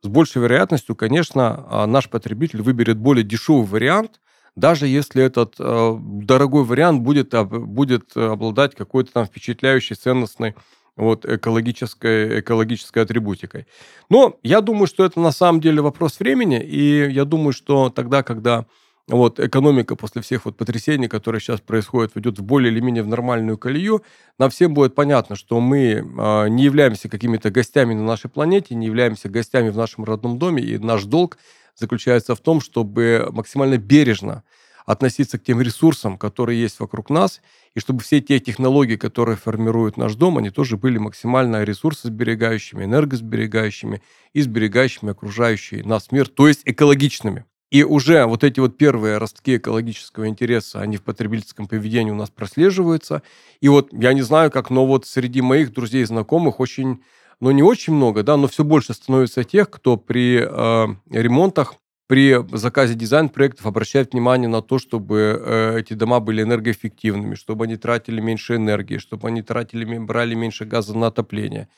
с 0.00 0.08
большей 0.08 0.40
вероятностью, 0.40 0.96
конечно, 0.96 1.66
а, 1.68 1.86
наш 1.86 2.08
потребитель 2.08 2.62
выберет 2.62 2.96
более 2.96 3.24
дешевый 3.24 3.66
вариант, 3.66 4.20
даже 4.56 4.86
если 4.86 5.22
этот 5.22 5.54
э, 5.58 5.98
дорогой 6.00 6.64
вариант 6.64 7.02
будет, 7.02 7.34
будет 7.48 8.16
обладать 8.16 8.74
какой-то 8.74 9.12
там 9.12 9.26
впечатляющей, 9.26 9.94
ценностной 9.96 10.54
вот, 10.96 11.26
экологической, 11.26 12.40
экологической 12.40 13.02
атрибутикой. 13.02 13.66
Но 14.08 14.38
я 14.42 14.60
думаю, 14.60 14.86
что 14.86 15.04
это 15.04 15.20
на 15.20 15.30
самом 15.30 15.60
деле 15.60 15.82
вопрос 15.82 16.18
времени, 16.18 16.60
и 16.60 17.10
я 17.10 17.24
думаю, 17.24 17.52
что 17.52 17.90
тогда, 17.90 18.22
когда 18.22 18.66
вот 19.08 19.38
экономика 19.38 19.94
после 19.94 20.20
всех 20.22 20.46
вот 20.46 20.56
потрясений, 20.56 21.06
которые 21.06 21.40
сейчас 21.40 21.60
происходят, 21.60 22.14
войдет 22.14 22.38
в 22.38 22.42
более 22.42 22.72
или 22.72 22.80
менее 22.80 23.04
в 23.04 23.08
нормальную 23.08 23.56
колею, 23.56 24.02
нам 24.38 24.50
всем 24.50 24.74
будет 24.74 24.94
понятно, 24.94 25.36
что 25.36 25.60
мы 25.60 25.78
э, 25.78 26.48
не 26.48 26.64
являемся 26.64 27.08
какими-то 27.08 27.50
гостями 27.50 27.94
на 27.94 28.02
нашей 28.02 28.30
планете, 28.30 28.74
не 28.74 28.86
являемся 28.86 29.28
гостями 29.28 29.68
в 29.68 29.76
нашем 29.76 30.04
родном 30.04 30.38
доме, 30.38 30.62
и 30.62 30.78
наш 30.78 31.04
долг 31.04 31.38
заключается 31.76 32.34
в 32.34 32.40
том, 32.40 32.60
чтобы 32.60 33.28
максимально 33.30 33.78
бережно 33.78 34.42
относиться 34.86 35.38
к 35.38 35.42
тем 35.42 35.60
ресурсам, 35.60 36.16
которые 36.16 36.60
есть 36.60 36.78
вокруг 36.80 37.10
нас, 37.10 37.40
и 37.74 37.80
чтобы 37.80 38.02
все 38.02 38.20
те 38.20 38.38
технологии, 38.38 38.96
которые 38.96 39.36
формируют 39.36 39.96
наш 39.96 40.14
дом, 40.14 40.38
они 40.38 40.50
тоже 40.50 40.76
были 40.76 40.98
максимально 40.98 41.64
ресурсосберегающими, 41.64 42.84
энергосберегающими 42.84 44.00
и 44.32 44.40
сберегающими 44.40 45.10
окружающий 45.10 45.82
нас 45.82 46.12
мир, 46.12 46.28
то 46.28 46.46
есть 46.48 46.62
экологичными. 46.64 47.44
И 47.70 47.82
уже 47.82 48.24
вот 48.26 48.44
эти 48.44 48.60
вот 48.60 48.78
первые 48.78 49.18
ростки 49.18 49.56
экологического 49.56 50.28
интереса, 50.28 50.80
они 50.80 50.98
в 50.98 51.02
потребительском 51.02 51.66
поведении 51.66 52.12
у 52.12 52.14
нас 52.14 52.30
прослеживаются. 52.30 53.22
И 53.60 53.68
вот 53.68 53.92
я 53.92 54.12
не 54.12 54.22
знаю 54.22 54.52
как, 54.52 54.70
но 54.70 54.86
вот 54.86 55.04
среди 55.04 55.42
моих 55.42 55.72
друзей 55.72 56.02
и 56.02 56.06
знакомых 56.06 56.60
очень 56.60 57.02
но 57.40 57.52
не 57.52 57.62
очень 57.62 57.92
много, 57.92 58.22
да, 58.22 58.36
но 58.36 58.48
все 58.48 58.64
больше 58.64 58.94
становится 58.94 59.44
тех, 59.44 59.70
кто 59.70 59.96
при 59.96 60.40
э, 60.40 60.86
ремонтах, 61.10 61.74
при 62.08 62.36
заказе 62.56 62.94
дизайн-проектов 62.94 63.66
обращает 63.66 64.12
внимание 64.12 64.48
на 64.48 64.62
то, 64.62 64.78
чтобы 64.78 65.42
э, 65.44 65.80
эти 65.80 65.94
дома 65.94 66.20
были 66.20 66.42
энергоэффективными, 66.42 67.34
чтобы 67.34 67.64
они 67.64 67.76
тратили 67.76 68.20
меньше 68.20 68.56
энергии, 68.56 68.98
чтобы 68.98 69.28
они 69.28 69.42
тратили, 69.42 69.98
брали 69.98 70.34
меньше 70.34 70.64
газа 70.64 70.96
на 70.96 71.08
отопление, 71.08 71.68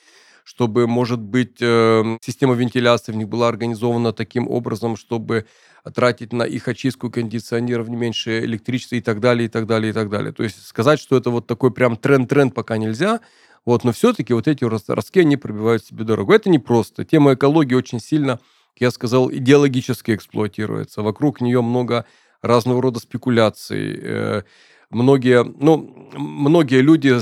чтобы, 0.44 0.86
может 0.86 1.20
быть, 1.20 1.56
э, 1.60 2.18
система 2.20 2.54
вентиляции 2.54 3.12
в 3.12 3.16
них 3.16 3.28
была 3.28 3.48
организована 3.48 4.12
таким 4.12 4.48
образом, 4.48 4.96
чтобы 4.96 5.46
тратить 5.94 6.34
на 6.34 6.42
их 6.42 6.68
очистку 6.68 7.10
кондиционеров 7.10 7.88
не 7.88 7.96
меньше 7.96 8.40
электричества 8.44 8.96
и 8.96 9.00
так 9.00 9.20
далее, 9.20 9.46
и 9.46 9.48
так 9.48 9.66
далее, 9.66 9.90
и 9.90 9.92
так 9.94 10.10
далее. 10.10 10.32
То 10.32 10.42
есть 10.42 10.64
сказать, 10.66 11.00
что 11.00 11.16
это 11.16 11.30
вот 11.30 11.46
такой 11.46 11.72
прям 11.72 11.96
тренд-тренд 11.96 12.54
пока 12.54 12.76
нельзя, 12.76 13.20
вот, 13.68 13.84
но 13.84 13.92
все-таки 13.92 14.32
вот 14.32 14.48
эти 14.48 14.64
ростки, 14.64 15.20
они 15.20 15.36
пробивают 15.36 15.84
себе 15.84 16.02
дорогу. 16.02 16.32
Это 16.32 16.48
не 16.48 16.58
просто. 16.58 17.04
Тема 17.04 17.34
экологии 17.34 17.74
очень 17.74 18.00
сильно, 18.00 18.40
я 18.78 18.90
сказал, 18.90 19.30
идеологически 19.30 20.14
эксплуатируется. 20.14 21.02
Вокруг 21.02 21.42
нее 21.42 21.60
много 21.60 22.06
разного 22.40 22.80
рода 22.80 22.98
спекуляций. 22.98 24.00
Э, 24.00 24.42
многие, 24.88 25.44
ну, 25.44 26.08
многие 26.16 26.80
люди 26.80 27.14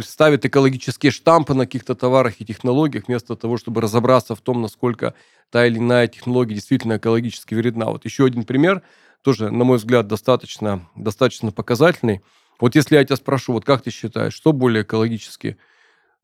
ставят 0.00 0.46
экологические 0.46 1.12
штампы 1.12 1.52
на 1.52 1.66
каких-то 1.66 1.94
товарах 1.94 2.40
и 2.40 2.46
технологиях 2.46 3.04
вместо 3.06 3.36
того, 3.36 3.58
чтобы 3.58 3.82
разобраться 3.82 4.34
в 4.34 4.40
том, 4.40 4.62
насколько 4.62 5.12
та 5.50 5.66
или 5.66 5.76
иная 5.76 6.08
технология 6.08 6.54
действительно 6.54 6.96
экологически 6.96 7.52
вредна. 7.52 7.90
Вот 7.90 8.06
еще 8.06 8.24
один 8.24 8.44
пример, 8.44 8.80
тоже, 9.20 9.50
на 9.50 9.64
мой 9.64 9.76
взгляд, 9.76 10.06
достаточно, 10.06 10.88
достаточно 10.96 11.52
показательный. 11.52 12.22
Вот 12.60 12.76
если 12.76 12.96
я 12.96 13.04
тебя 13.04 13.16
спрошу, 13.16 13.52
вот 13.52 13.66
как 13.66 13.82
ты 13.82 13.90
считаешь, 13.90 14.32
что 14.32 14.54
более 14.54 14.84
экологически 14.84 15.58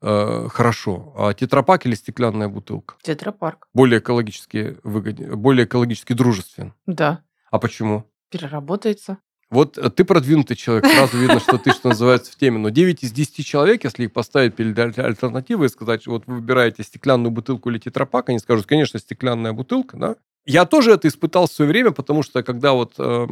э, 0.01 0.47
хорошо. 0.49 1.13
А 1.17 1.33
тетрапак 1.33 1.85
или 1.85 1.95
стеклянная 1.95 2.47
бутылка? 2.47 2.95
Тетрапарк. 3.01 3.67
Более 3.73 3.99
экологически 3.99 4.77
выгоден, 4.83 5.37
более 5.39 5.65
экологически 5.65 6.13
дружествен. 6.13 6.73
Да. 6.85 7.23
А 7.51 7.59
почему? 7.59 8.05
Переработается. 8.29 9.17
Вот 9.49 9.77
э, 9.77 9.89
ты 9.89 10.05
продвинутый 10.05 10.55
человек, 10.55 10.85
сразу 10.85 11.17
видно, 11.17 11.39
что 11.39 11.57
ты, 11.57 11.71
что 11.71 11.89
называется, 11.89 12.31
в 12.31 12.35
теме. 12.35 12.59
Но 12.59 12.69
9 12.69 13.03
из 13.03 13.11
10 13.11 13.45
человек, 13.45 13.83
если 13.83 14.05
их 14.05 14.13
поставить 14.13 14.55
перед 14.55 14.77
альтернативой 14.77 15.67
и 15.67 15.69
сказать, 15.69 16.05
вот 16.07 16.23
вы 16.27 16.35
выбираете 16.35 16.83
стеклянную 16.83 17.31
бутылку 17.31 17.69
или 17.69 17.79
тетрапак, 17.79 18.29
они 18.29 18.39
скажут, 18.39 18.67
конечно, 18.67 18.99
стеклянная 18.99 19.53
бутылка, 19.53 19.97
да? 19.97 20.15
Я 20.45 20.65
тоже 20.65 20.93
это 20.93 21.07
испытал 21.07 21.47
в 21.47 21.51
свое 21.51 21.69
время, 21.69 21.91
потому 21.91 22.23
что 22.23 22.43
когда 22.43 22.73
вот 22.73 22.93
э, 22.97 23.27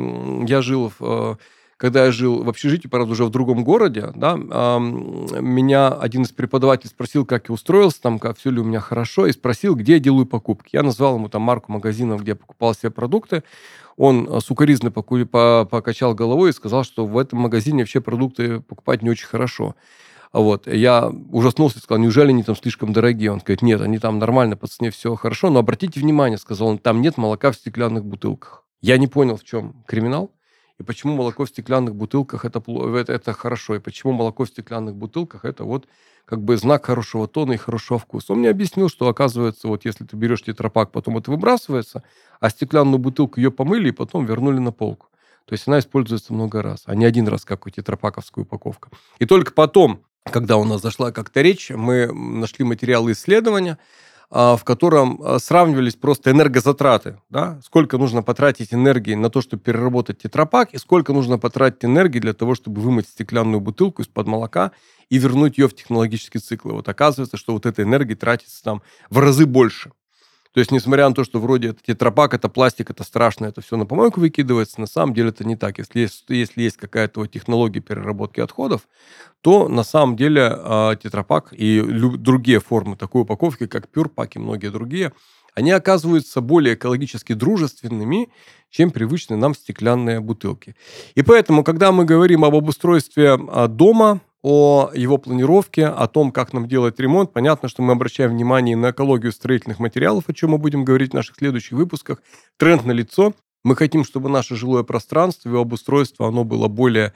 я 0.47 0.61
жил 0.61 0.91
в 0.99 1.01
э, 1.01 1.35
когда 1.77 2.05
я 2.05 2.11
жил 2.11 2.43
в 2.43 2.49
общежитии, 2.49 2.87
правда, 2.87 3.11
уже 3.11 3.23
в 3.23 3.29
другом 3.29 3.63
городе, 3.63 4.11
да, 4.15 4.35
меня 4.35 5.89
один 5.89 6.23
из 6.23 6.31
преподавателей 6.31 6.89
спросил, 6.89 7.23
как 7.25 7.49
я 7.49 7.53
устроился 7.53 8.01
там, 8.01 8.17
как 8.17 8.37
все 8.37 8.49
ли 8.49 8.59
у 8.59 8.63
меня 8.63 8.79
хорошо, 8.79 9.27
и 9.27 9.31
спросил, 9.31 9.75
где 9.75 9.93
я 9.93 9.99
делаю 9.99 10.25
покупки. 10.25 10.69
Я 10.75 10.81
назвал 10.81 11.15
ему 11.15 11.29
там 11.29 11.43
марку 11.43 11.71
магазинов, 11.71 12.21
где 12.21 12.31
я 12.31 12.35
покупал 12.35 12.73
себе 12.73 12.89
продукты. 12.89 13.43
Он 13.95 14.27
э, 14.27 14.39
сукоризно 14.41 14.91
покачал 14.91 16.15
головой 16.15 16.49
и 16.49 16.53
сказал, 16.53 16.83
что 16.83 17.05
в 17.05 17.17
этом 17.17 17.39
магазине 17.39 17.83
вообще 17.83 18.01
продукты 18.01 18.59
покупать 18.59 19.03
не 19.03 19.09
очень 19.09 19.27
хорошо. 19.27 19.75
Вот. 20.33 20.67
Я 20.67 21.11
ужаснулся 21.31 21.79
и 21.79 21.81
сказал, 21.81 22.01
неужели 22.01 22.29
они 22.29 22.43
там 22.43 22.55
слишком 22.55 22.91
дорогие? 22.91 23.31
Он 23.31 23.39
говорит, 23.39 23.61
нет, 23.61 23.81
они 23.81 23.97
там 23.99 24.19
нормально, 24.19 24.55
по 24.55 24.67
цене 24.67 24.91
все 24.91 25.15
хорошо, 25.15 25.49
но 25.49 25.59
обратите 25.59 25.99
внимание, 25.99 26.37
сказал 26.37 26.67
он, 26.69 26.79
там 26.79 27.01
нет 27.01 27.17
молока 27.17 27.51
в 27.51 27.55
стеклянных 27.55 28.03
бутылках. 28.03 28.63
Я 28.81 28.97
не 28.97 29.07
понял, 29.07 29.37
в 29.37 29.43
чем 29.43 29.83
криминал 29.87 30.31
и 30.79 30.83
почему 30.83 31.15
молоко 31.15 31.45
в 31.45 31.49
стеклянных 31.49 31.95
бутылках 31.95 32.45
это, 32.45 32.61
это, 32.99 33.13
это 33.13 33.33
хорошо, 33.33 33.75
и 33.75 33.79
почему 33.79 34.13
молоко 34.13 34.45
в 34.45 34.47
стеклянных 34.47 34.95
бутылках 34.95 35.43
это 35.43 35.63
вот 35.63 35.87
как 36.25 36.43
бы 36.43 36.57
знак 36.57 36.85
хорошего 36.85 37.27
тона 37.27 37.53
и 37.53 37.57
хорошего 37.57 37.97
вкуса. 37.97 38.33
Он 38.33 38.39
мне 38.39 38.49
объяснил, 38.49 38.89
что 38.89 39.07
оказывается, 39.07 39.67
вот 39.67 39.85
если 39.85 40.03
ты 40.03 40.15
берешь 40.15 40.43
тетрапак, 40.43 40.91
потом 40.91 41.17
это 41.17 41.31
выбрасывается, 41.31 42.03
а 42.39 42.49
стеклянную 42.49 42.99
бутылку 42.99 43.39
ее 43.39 43.49
помыли 43.49 43.89
и 43.89 43.93
потом 43.93 44.25
вернули 44.25 44.59
на 44.59 44.71
полку. 44.71 45.07
То 45.45 45.53
есть 45.53 45.67
она 45.67 45.79
используется 45.79 46.33
много 46.33 46.61
раз, 46.61 46.83
а 46.85 46.95
не 46.95 47.05
один 47.05 47.27
раз, 47.29 47.45
как 47.45 47.65
у 47.65 47.69
тетрапаковская 47.69 48.43
упаковка. 48.43 48.89
И 49.19 49.25
только 49.25 49.53
потом, 49.53 50.03
когда 50.25 50.57
у 50.57 50.65
нас 50.65 50.81
зашла 50.81 51.13
как-то 51.13 51.41
речь, 51.41 51.69
мы 51.69 52.11
нашли 52.11 52.65
материалы 52.65 53.13
исследования, 53.13 53.77
в 54.29 54.59
котором 54.63 55.21
сравнивались 55.39 55.95
просто 55.95 56.31
энергозатраты, 56.31 57.21
да, 57.29 57.59
сколько 57.63 57.97
нужно 57.97 58.23
потратить 58.23 58.73
энергии 58.73 59.15
на 59.15 59.29
то, 59.29 59.41
чтобы 59.41 59.63
переработать 59.63 60.17
тетрапак, 60.19 60.73
и 60.73 60.77
сколько 60.77 61.13
нужно 61.13 61.37
потратить 61.37 61.85
энергии 61.85 62.19
для 62.19 62.33
того, 62.33 62.53
чтобы 62.53 62.81
вымыть 62.81 63.07
стеклянную 63.07 63.61
бутылку 63.61 64.01
из-под 64.01 64.27
молока 64.27 64.71
и 65.09 65.17
вернуть 65.17 65.57
ее 65.57 65.69
в 65.69 65.75
технологический 65.75 66.39
цикл. 66.39 66.69
И 66.69 66.73
вот 66.73 66.89
оказывается, 66.89 67.37
что 67.37 67.53
вот 67.53 67.65
эта 67.65 67.83
энергия 67.83 68.15
тратится 68.15 68.61
там 68.61 68.81
в 69.09 69.19
разы 69.19 69.45
больше. 69.45 69.91
То 70.53 70.59
есть, 70.59 70.71
несмотря 70.71 71.07
на 71.09 71.15
то, 71.15 71.23
что 71.23 71.39
вроде 71.39 71.69
это 71.69 71.79
тетрапак, 71.83 72.33
это 72.33 72.49
пластик, 72.49 72.89
это 72.89 73.03
страшно, 73.03 73.45
это 73.45 73.61
все 73.61 73.77
на 73.77 73.85
помойку 73.85 74.19
выкидывается, 74.19 74.79
на 74.81 74.87
самом 74.87 75.13
деле 75.13 75.29
это 75.29 75.45
не 75.45 75.55
так. 75.55 75.77
Если 75.77 76.01
есть, 76.01 76.25
если 76.29 76.61
есть 76.61 76.77
какая-то 76.77 77.21
вот 77.21 77.31
технология 77.31 77.79
переработки 77.79 78.39
отходов, 78.39 78.87
то 79.41 79.67
на 79.67 79.83
самом 79.83 80.15
деле 80.15 80.51
э, 80.55 80.95
тетрапак 81.01 81.53
и 81.53 81.81
другие 81.81 82.59
формы 82.59 82.95
такой 82.95 83.23
упаковки, 83.23 83.67
как 83.67 83.87
пюрпак 83.89 84.35
и 84.35 84.39
многие 84.39 84.69
другие, 84.69 85.13
они 85.57 85.71
оказываются 85.71 86.39
более 86.39 86.75
экологически 86.75 87.33
дружественными, 87.33 88.29
чем 88.69 88.91
привычные 88.91 89.37
нам 89.37 89.55
стеклянные 89.55 90.19
бутылки. 90.19 90.75
И 91.15 91.23
поэтому, 91.23 91.63
когда 91.63 91.91
мы 91.91 92.05
говорим 92.05 92.45
об 92.45 92.53
обустройстве 92.53 93.39
а, 93.49 93.67
дома, 93.67 94.21
о 94.49 94.91
его 94.93 95.17
планировке, 95.17 95.87
о 95.87 96.07
том, 96.07 96.31
как 96.31 96.53
нам 96.53 96.69
делать 96.69 96.97
ремонт. 97.01 97.33
Понятно, 97.33 97.67
что 97.67 97.81
мы 97.81 97.91
обращаем 97.91 98.31
внимание 98.31 98.77
на 98.77 98.91
экологию 98.91 99.33
строительных 99.33 99.79
материалов, 99.79 100.23
о 100.27 100.33
чем 100.33 100.51
мы 100.51 100.57
будем 100.57 100.85
говорить 100.85 101.11
в 101.11 101.15
наших 101.15 101.35
следующих 101.35 101.73
выпусках. 101.73 102.21
Тренд 102.55 102.85
на 102.85 102.93
лицо. 102.93 103.33
Мы 103.65 103.75
хотим, 103.75 104.05
чтобы 104.05 104.29
наше 104.29 104.55
жилое 104.55 104.83
пространство, 104.83 105.49
его 105.49 105.59
обустройство, 105.59 106.29
оно 106.29 106.45
было 106.45 106.69
более 106.69 107.11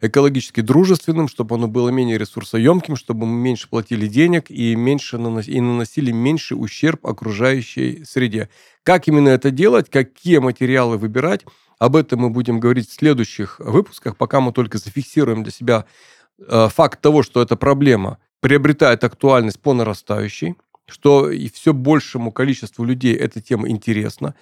экологически 0.00 0.60
дружественным, 0.60 1.28
чтобы 1.28 1.54
оно 1.54 1.68
было 1.68 1.90
менее 1.90 2.18
ресурсоемким, 2.18 2.96
чтобы 2.96 3.26
мы 3.26 3.36
меньше 3.38 3.68
платили 3.68 4.08
денег 4.08 4.50
и, 4.50 4.74
меньше 4.74 5.18
нанос... 5.18 5.46
и 5.46 5.60
наносили 5.60 6.10
меньший 6.10 6.54
ущерб 6.54 7.06
окружающей 7.06 8.04
среде. 8.04 8.48
Как 8.82 9.06
именно 9.06 9.28
это 9.28 9.52
делать, 9.52 9.88
какие 9.88 10.38
материалы 10.38 10.98
выбирать, 10.98 11.44
об 11.78 11.94
этом 11.94 12.18
мы 12.18 12.30
будем 12.30 12.58
говорить 12.58 12.88
в 12.88 12.92
следующих 12.92 13.60
выпусках, 13.60 14.16
пока 14.16 14.40
мы 14.40 14.52
только 14.52 14.78
зафиксируем 14.78 15.44
для 15.44 15.52
себя 15.52 15.84
факт 16.48 17.00
того, 17.00 17.22
что 17.22 17.42
эта 17.42 17.56
проблема 17.56 18.18
приобретает 18.40 19.04
актуальность 19.04 19.60
по 19.60 19.72
нарастающей, 19.72 20.56
что 20.86 21.30
и 21.30 21.48
все 21.48 21.72
большему 21.72 22.32
количеству 22.32 22.84
людей 22.84 23.14
эта 23.14 23.40
тема 23.40 23.68
интересна. 23.68 24.34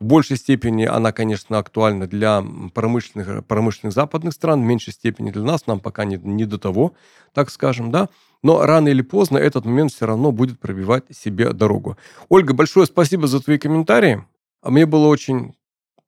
В 0.00 0.04
большей 0.04 0.36
степени 0.36 0.84
она, 0.84 1.10
конечно, 1.10 1.58
актуальна 1.58 2.06
для 2.06 2.44
промышленных, 2.72 3.44
промышленных 3.46 3.92
западных 3.92 4.32
стран, 4.32 4.62
в 4.62 4.64
меньшей 4.64 4.92
степени 4.92 5.30
для 5.30 5.42
нас, 5.42 5.66
нам 5.66 5.80
пока 5.80 6.04
не, 6.04 6.16
не 6.16 6.44
до 6.44 6.58
того, 6.58 6.94
так 7.34 7.50
скажем, 7.50 7.90
да. 7.90 8.08
Но 8.44 8.64
рано 8.64 8.86
или 8.88 9.02
поздно 9.02 9.38
этот 9.38 9.64
момент 9.64 9.92
все 9.92 10.06
равно 10.06 10.30
будет 10.30 10.60
пробивать 10.60 11.04
себе 11.10 11.52
дорогу. 11.52 11.96
Ольга, 12.28 12.54
большое 12.54 12.86
спасибо 12.86 13.26
за 13.26 13.40
твои 13.40 13.58
комментарии. 13.58 14.24
Мне 14.62 14.86
было 14.86 15.08
очень 15.08 15.54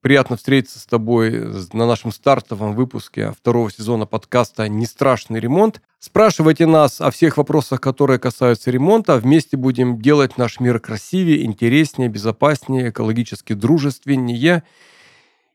Приятно 0.00 0.38
встретиться 0.38 0.78
с 0.78 0.86
тобой 0.86 1.30
на 1.74 1.86
нашем 1.86 2.10
стартовом 2.10 2.74
выпуске 2.74 3.32
второго 3.32 3.70
сезона 3.70 4.06
подкаста 4.06 4.66
«Не 4.66 4.86
страшный 4.86 5.40
ремонт». 5.40 5.82
Спрашивайте 5.98 6.64
нас 6.64 7.02
о 7.02 7.10
всех 7.10 7.36
вопросах, 7.36 7.82
которые 7.82 8.18
касаются 8.18 8.70
ремонта. 8.70 9.18
Вместе 9.18 9.58
будем 9.58 10.00
делать 10.00 10.38
наш 10.38 10.58
мир 10.58 10.80
красивее, 10.80 11.44
интереснее, 11.44 12.08
безопаснее, 12.08 12.88
экологически 12.88 13.52
дружественнее 13.52 14.62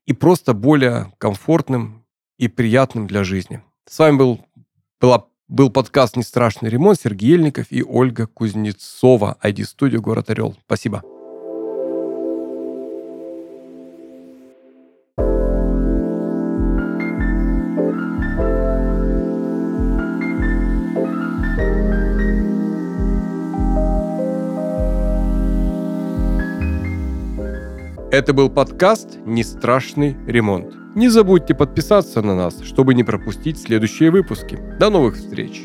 и 0.06 0.14
просто 0.14 0.54
более 0.54 1.12
комфортным 1.18 2.06
и 2.38 2.48
приятным 2.48 3.08
для 3.08 3.24
жизни. 3.24 3.64
С 3.90 3.98
вами 3.98 4.18
был, 4.18 4.46
была, 5.02 5.26
был 5.48 5.72
подкаст 5.72 6.18
«Не 6.18 6.24
страшный 6.24 6.70
ремонт» 6.70 7.02
Сергей 7.02 7.32
Ельников 7.32 7.72
и 7.72 7.82
Ольга 7.82 8.28
Кузнецова, 8.28 9.40
ID-студия 9.42 10.00
«Город 10.00 10.30
Орел». 10.30 10.56
Спасибо. 10.68 11.02
Это 28.16 28.32
был 28.32 28.50
подкаст 28.50 29.18
«Не 29.26 29.44
страшный 29.44 30.16
ремонт». 30.26 30.74
Не 30.96 31.10
забудьте 31.10 31.54
подписаться 31.54 32.22
на 32.22 32.34
нас, 32.34 32.62
чтобы 32.62 32.94
не 32.94 33.04
пропустить 33.04 33.62
следующие 33.62 34.10
выпуски. 34.10 34.58
До 34.80 34.90
новых 34.90 35.18
встреч! 35.18 35.64